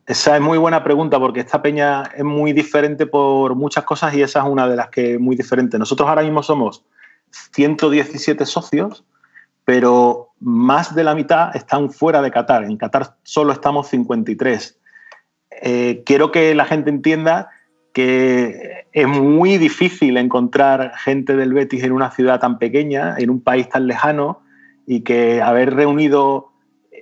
[0.08, 4.22] Esa es muy buena pregunta porque esta peña es muy diferente por muchas cosas y
[4.22, 5.78] esa es una de las que es muy diferente.
[5.78, 6.82] Nosotros ahora mismo somos
[7.52, 9.04] 117 socios,
[9.66, 12.64] pero más de la mitad están fuera de Qatar.
[12.64, 14.78] En Qatar solo estamos 53.
[15.60, 17.50] Eh, quiero que la gente entienda
[17.92, 23.42] que es muy difícil encontrar gente del Betis en una ciudad tan pequeña, en un
[23.42, 24.40] país tan lejano,
[24.86, 26.50] y que haber reunido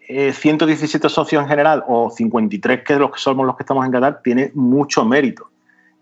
[0.08, 3.92] 117 eh, socios en general o 53 que los que somos los que estamos en
[3.92, 5.50] Qatar tiene mucho mérito.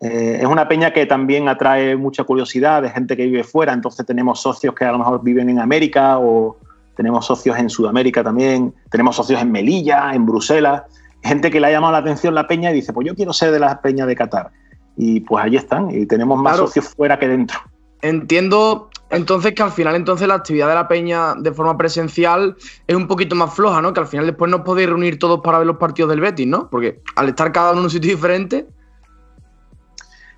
[0.00, 4.04] Eh, es una peña que también atrae mucha curiosidad de gente que vive fuera, entonces
[4.04, 6.58] tenemos socios que a lo mejor viven en América o
[6.96, 10.82] tenemos socios en Sudamérica también, tenemos socios en Melilla, en Bruselas,
[11.22, 13.50] gente que le ha llamado la atención la peña y dice, pues yo quiero ser
[13.50, 14.50] de la peña de Qatar.
[14.96, 17.58] Y pues allí están, y tenemos más socios fuera que dentro.
[18.02, 22.56] Entiendo entonces que al final entonces la actividad de la peña de forma presencial
[22.86, 23.92] es un poquito más floja, ¿no?
[23.92, 26.68] Que al final después no podéis reunir todos para ver los partidos del Betis, ¿no?
[26.70, 28.66] Porque al estar cada uno en un sitio diferente...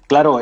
[0.09, 0.39] Claro,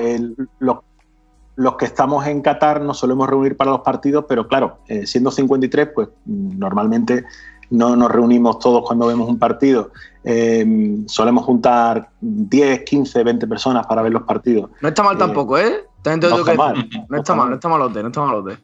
[0.59, 5.31] los, que estamos en Qatar nos solemos reunir para los partidos, pero claro, eh, siendo
[5.31, 7.25] 53, pues normalmente
[7.71, 9.91] no nos reunimos todos cuando vemos un partido.
[10.25, 10.65] Eh,
[11.07, 14.71] solemos juntar 10, 15, 20 personas para ver los partidos.
[14.81, 15.85] No está mal Eh, tampoco, ¿eh?
[16.03, 17.49] También te no está que- mal, No no está mal, mal.
[17.51, 18.61] no está malote, no está.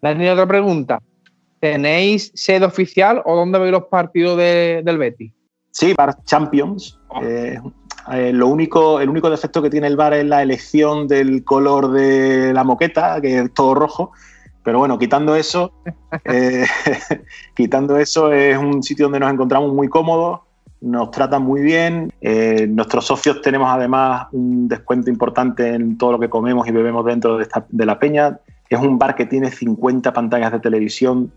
[0.00, 0.98] Dani, otra pregunta.
[1.60, 5.32] ¿Tenéis sede oficial o dónde veis los partidos de- del Betis?
[5.70, 6.98] Sí, Bar Champions.
[7.22, 7.58] Eh,
[8.12, 11.92] eh, lo único, el único defecto que tiene el bar es la elección del color
[11.92, 14.12] de la moqueta, que es todo rojo.
[14.64, 15.72] Pero bueno, quitando eso,
[16.24, 16.64] eh,
[17.54, 20.40] quitando eso, es un sitio donde nos encontramos muy cómodos,
[20.80, 22.12] nos tratan muy bien.
[22.20, 27.04] eh, nuestros socios tenemos además un descuento importante en todo lo que comemos y bebemos
[27.04, 28.38] dentro de, esta- de la peña.
[28.68, 31.32] Es un bar que tiene 50 pantallas de televisión.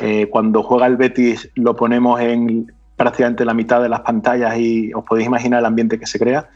[0.00, 4.92] Eh, cuando juega el Betis lo ponemos en prácticamente la mitad de las pantallas y
[4.94, 6.48] os podéis imaginar el ambiente que se crea.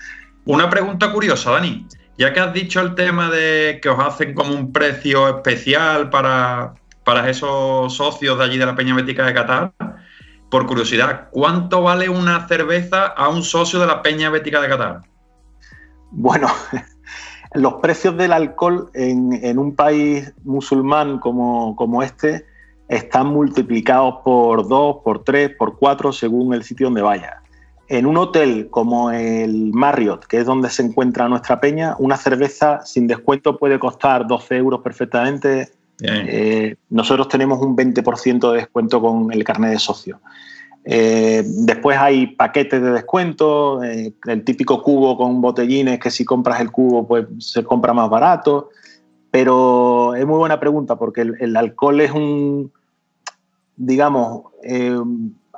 [0.45, 1.87] Una pregunta curiosa, Dani.
[2.19, 6.75] Ya que has dicho el tema de que os hacen como un precio especial para,
[7.05, 9.73] para esos socios de allí de la Peña Bética de Qatar,
[10.51, 15.03] por curiosidad, ¿cuánto vale una cerveza a un socio de la Peña Bética de Qatar?
[16.11, 16.49] Bueno,
[17.55, 22.45] los precios del alcohol en, en un país musulmán como, como este
[22.89, 27.43] están multiplicados por dos, por tres, por cuatro, según el sitio donde vaya.
[27.89, 32.85] En un hotel como el Marriott, que es donde se encuentra nuestra peña, una cerveza
[32.85, 35.71] sin descuento puede costar 12 euros perfectamente.
[36.01, 40.21] Eh, nosotros tenemos un 20% de descuento con el carnet de socio.
[40.85, 46.61] Eh, después hay paquetes de descuento, eh, el típico cubo con botellines, que si compras
[46.61, 48.69] el cubo pues se compra más barato.
[49.31, 52.71] Pero es muy buena pregunta porque el, el alcohol es un,
[53.77, 54.99] digamos, eh,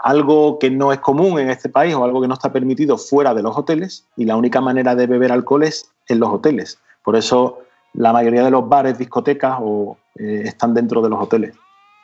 [0.02, 3.34] algo que no es común en este país o algo que no está permitido fuera
[3.34, 6.78] de los hoteles y la única manera de beber alcohol es en los hoteles.
[7.04, 7.58] Por eso
[7.94, 11.54] la mayoría de los bares, discotecas o, eh, están dentro de los hoteles.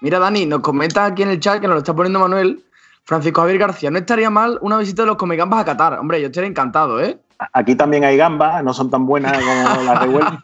[0.01, 2.65] Mira, Dani, nos comenta aquí en el chat que nos lo está poniendo Manuel,
[3.05, 3.91] Francisco Javier García.
[3.91, 5.99] No estaría mal una visita de los Comegambas a Qatar.
[5.99, 7.19] Hombre, yo estaría encantado, ¿eh?
[7.53, 10.41] Aquí también hay gambas, no son tan buenas como las revueltas.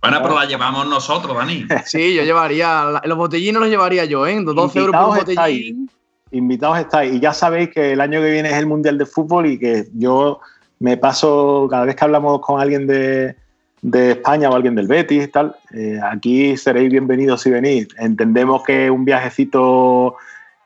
[0.00, 1.66] Bueno, pero la llevamos nosotros, Dani.
[1.84, 3.00] Sí, yo llevaría.
[3.04, 4.40] Los botellines los llevaría yo, ¿eh?
[4.42, 5.90] 12 euros por un botellín.
[6.30, 7.14] Invitados estáis.
[7.14, 9.86] Y ya sabéis que el año que viene es el Mundial de Fútbol y que
[9.94, 10.40] yo
[10.80, 13.36] me paso, cada vez que hablamos con alguien de,
[13.82, 17.88] de España o alguien del Betis y tal, eh, aquí seréis bienvenidos si venís.
[17.98, 20.16] Entendemos que es un viajecito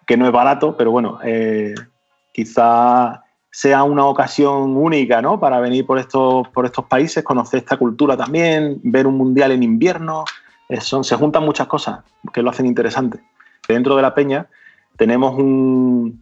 [0.07, 1.75] que no es barato, pero bueno, eh,
[2.33, 5.39] quizá sea una ocasión única ¿no?
[5.39, 9.63] para venir por estos, por estos países, conocer esta cultura también, ver un mundial en
[9.63, 10.25] invierno.
[10.69, 12.01] Eh, son- se juntan muchas cosas
[12.33, 13.21] que lo hacen interesante.
[13.69, 14.47] Dentro de la peña
[15.01, 16.21] tenemos un-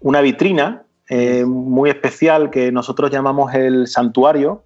[0.00, 4.62] una vitrina eh, muy especial que nosotros llamamos el santuario,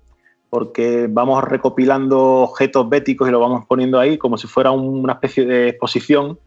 [0.51, 5.15] porque vamos recopilando objetos béticos y lo vamos poniendo ahí como si fuera un- una
[5.15, 6.39] especie de exposición.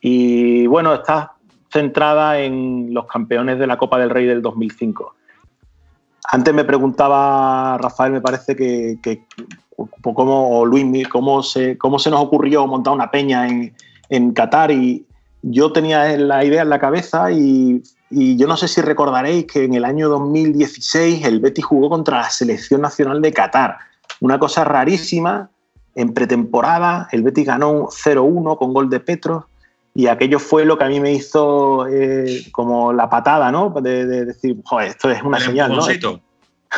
[0.00, 1.32] Y bueno, está
[1.72, 5.12] centrada en los campeones de la Copa del Rey del 2005.
[6.30, 9.24] Antes me preguntaba Rafael, me parece que, que
[10.14, 13.74] cómo, o Luis, cómo se, cómo se nos ocurrió montar una peña en,
[14.08, 15.04] en Qatar y
[15.46, 19.64] yo tenía la idea en la cabeza y, y yo no sé si recordaréis que
[19.64, 23.76] en el año 2016 el Betis jugó contra la selección nacional de Qatar.
[24.20, 25.50] Una cosa rarísima,
[25.94, 29.44] en pretemporada el Betis ganó 0-1 con gol de Petros
[29.94, 33.68] y aquello fue lo que a mí me hizo eh, como la patada, ¿no?
[33.70, 35.86] De, de decir, joder, esto es una señal, ¿no?
[35.86, 36.20] empujoncito.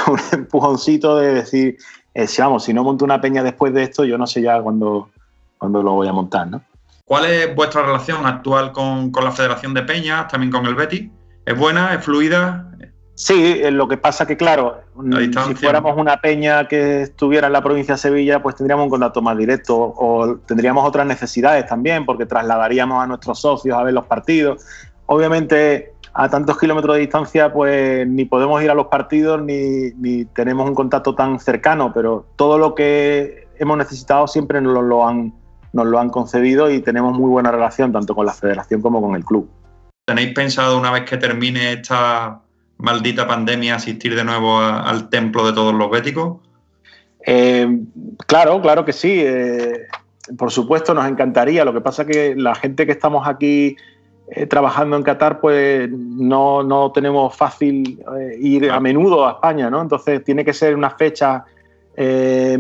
[0.09, 1.79] un empujoncito de decir,
[2.15, 4.61] eh, si vamos, si no monto una peña después de esto, yo no sé ya
[4.61, 5.09] cuándo,
[5.57, 6.63] cuándo lo voy a montar, ¿no?
[7.07, 11.09] ¿Cuál es vuestra relación actual con, con la Federación de Peñas, también con el Betis?
[11.45, 11.95] ¿Es buena?
[11.95, 12.69] ¿Es fluida?
[13.15, 17.47] Sí, eh, lo que pasa que, claro, La mm, si fuéramos una peña que estuviera
[17.47, 21.65] en la provincia de Sevilla, pues tendríamos un contacto más directo o tendríamos otras necesidades
[21.67, 24.67] también, porque trasladaríamos a nuestros socios a ver los partidos.
[25.07, 30.25] Obviamente, a tantos kilómetros de distancia, pues ni podemos ir a los partidos ni, ni
[30.25, 35.33] tenemos un contacto tan cercano, pero todo lo que hemos necesitado siempre nos lo, han,
[35.73, 39.15] nos lo han concedido y tenemos muy buena relación tanto con la federación como con
[39.15, 39.49] el club.
[40.07, 42.41] ¿Tenéis pensado una vez que termine esta
[42.79, 46.39] maldita pandemia asistir de nuevo a- al templo de todos los béticos?
[47.27, 47.81] Eh,
[48.27, 49.21] claro, claro que sí.
[49.25, 49.87] eh,
[50.39, 51.65] por supuesto, nos encantaría.
[51.65, 53.77] Lo que pasa es que la gente que estamos aquí
[54.29, 58.01] eh, trabajando en Qatar, pues no, no tenemos fácil
[58.41, 59.81] ir a menudo a España, ¿no?
[59.81, 61.43] Entonces tiene que ser unas fechas
[61.97, 62.59] eh,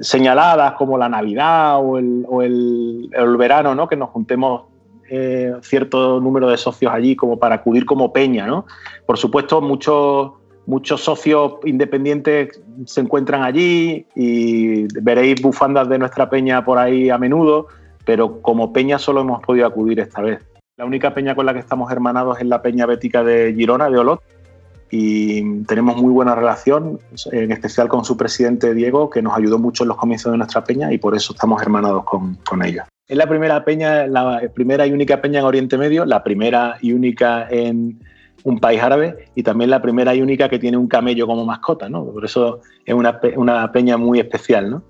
[0.00, 3.88] señaladas como la Navidad o el, verano, ¿no?
[3.88, 4.62] Que nos juntemos
[5.10, 8.66] eh, cierto número de socios allí como para acudir como peña, ¿no?
[9.06, 10.32] Por supuesto, muchos
[10.66, 17.18] muchos socios independientes se encuentran allí y veréis bufandas de nuestra peña por ahí a
[17.18, 17.68] menudo,
[18.04, 20.40] pero como peña solo hemos podido acudir esta vez.
[20.76, 23.98] La única peña con la que estamos hermanados es la peña bética de Girona, de
[23.98, 24.20] Olot,
[24.90, 27.00] y tenemos muy buena relación,
[27.32, 30.64] en especial con su presidente Diego, que nos ayudó mucho en los comienzos de nuestra
[30.64, 32.86] peña y por eso estamos hermanados con, con ella.
[33.08, 36.92] Es la primera peña, la primera y única peña en Oriente Medio, la primera y
[36.92, 38.00] única en
[38.44, 41.88] un país árabe y también la primera y única que tiene un camello como mascota,
[41.88, 42.04] ¿no?
[42.04, 44.82] Por eso es una, una peña muy especial, ¿no?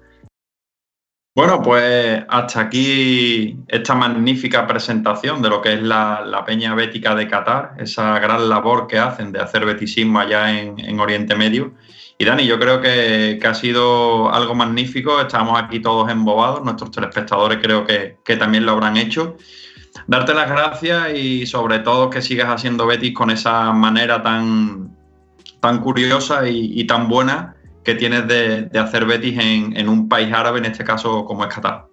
[1.36, 7.28] Bueno, pues hasta aquí esta magnífica presentación de lo que es la, Peña Bética de
[7.28, 11.74] Qatar, esa gran labor que hacen de hacer betisismo allá en, Oriente Medio.
[12.16, 17.58] Y Dani, yo creo que, ha sido algo magnífico, estamos aquí todos embobados, nuestros telespectadores
[17.60, 19.36] creo que, también lo habrán hecho.
[20.06, 24.96] Darte las gracias y sobre todo que sigas haciendo Betis con esa manera tan,
[25.60, 27.55] tan curiosa y tan buena
[27.86, 31.86] que tienes de, hacer Betis en, un país árabe, en este caso como es Qatar.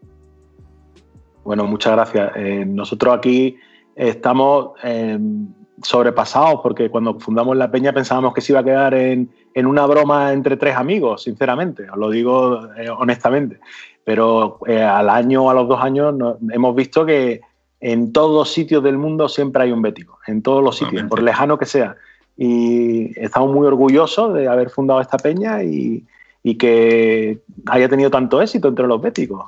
[1.44, 2.32] Bueno, muchas gracias.
[2.36, 3.58] Eh, nosotros aquí
[3.96, 5.20] estamos eh,
[5.84, 10.34] sobrepasados porque cuando fundamos la peña pensábamos que se iba a quedar en, una broma
[10.34, 13.60] entre tres amigos, sinceramente, os lo digo eh, honestamente.
[14.04, 16.16] Pero al año o a los dos años
[16.50, 17.42] hemos visto que
[17.82, 21.22] en todos los sitios del mundo siempre hay un bético, en todos los sitios, por
[21.22, 21.96] lejano que sea
[22.38, 26.06] y estamos muy orgullosos de haber fundado esta peña y,
[26.60, 29.46] que haya tenido tanto éxito entre los béticos.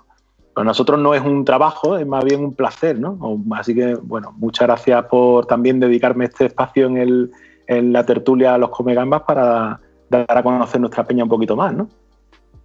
[0.54, 3.20] Para nosotros no es un trabajo, es más bien un placer, ¿no?
[3.52, 7.32] Así que, bueno, muchas gracias por también dedicarme este espacio en,
[7.68, 11.74] en la tertulia a los Comegambas para dar a conocer nuestra peña un poquito más,
[11.74, 11.90] ¿no?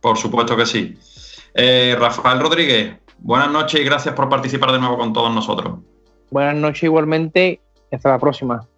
[0.01, 0.97] Por supuesto que sí.
[1.55, 5.81] Eh, Rafael Rodríguez, buenas noches y gracias por participar de nuevo con todos nosotros.
[6.31, 7.61] Buenas noches igualmente
[7.91, 8.70] y hasta la próxima.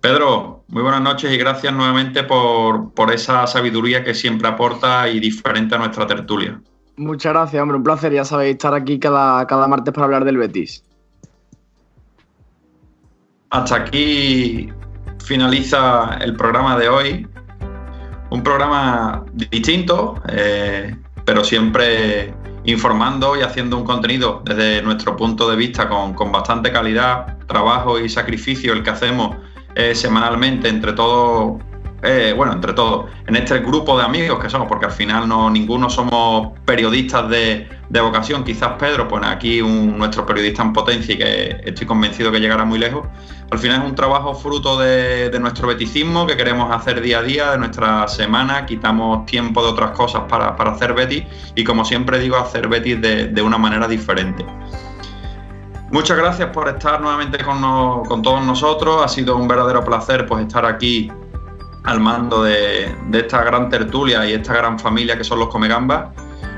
[0.00, 5.74] Pedro, muy buenas noches y gracias nuevamente por, esa sabiduría que siempre aporta y diferente
[5.74, 6.60] a nuestra tertulia.
[6.96, 10.36] Muchas gracias, hombre, un placer, ya sabéis, estar aquí cada, cada martes para hablar del
[10.36, 10.84] Betis.
[13.50, 14.68] Hasta aquí
[15.24, 17.26] finaliza el programa de hoy.
[18.30, 20.94] Un programa distinto, eh,
[21.24, 22.34] pero siempre
[22.64, 27.98] informando y haciendo un contenido desde nuestro punto de vista con, con bastante calidad, trabajo
[27.98, 29.36] y sacrificio el que hacemos
[29.78, 31.62] eh, semanalmente entre todos,
[32.02, 35.48] eh, bueno, entre todos, en este grupo de amigos que somos, porque al final no
[35.50, 41.18] ninguno somos periodistas de, vocación, quizás Pedro, pues aquí un, nuestro periodista en potencia y
[41.18, 43.06] que estoy convencido que llegará muy lejos.
[43.52, 47.52] Al final es un trabajo fruto de, nuestro beticismo que queremos hacer día a día,
[47.52, 51.22] de nuestra semana, quitamos tiempo de otras cosas para, hacer Betis
[51.54, 54.44] y como siempre digo, hacer Betis de una manera diferente.
[55.90, 59.02] Muchas gracias por estar nuevamente con, todos nosotros.
[59.02, 61.10] Ha sido un verdadero placer pues, estar aquí
[61.84, 66.10] al mando de, esta gran tertulia y esta gran familia que son los Comegambas.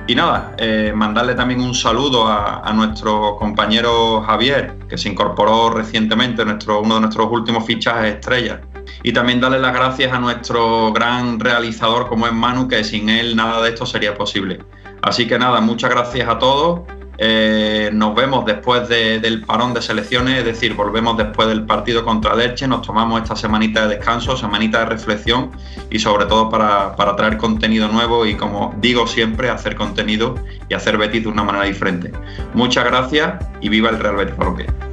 [0.09, 6.45] Y nada, eh, mandarle también un saludo a, nuestro compañero Javier, que se incorporó recientemente,
[6.45, 8.59] nuestro, uno de nuestros últimos fichajes estrellas.
[9.05, 13.37] Y también darle las gracias a nuestro gran realizador como es Manu, que sin él
[13.37, 14.59] nada de esto sería posible.
[15.03, 16.81] Así que nada, muchas gracias a todos
[17.23, 22.35] eh, nos vemos después del parón de selecciones, es decir, volvemos después del partido contra
[22.35, 25.51] Leche, nos tomamos esta semanita de descanso, semanita de reflexión
[25.91, 30.35] y sobre todo para, traer contenido nuevo y como digo siempre, hacer contenido
[30.71, 32.11] y hacer Betis de una manera diferente.
[32.55, 34.90] Muchas gracias y viva el Real Betis Balompié.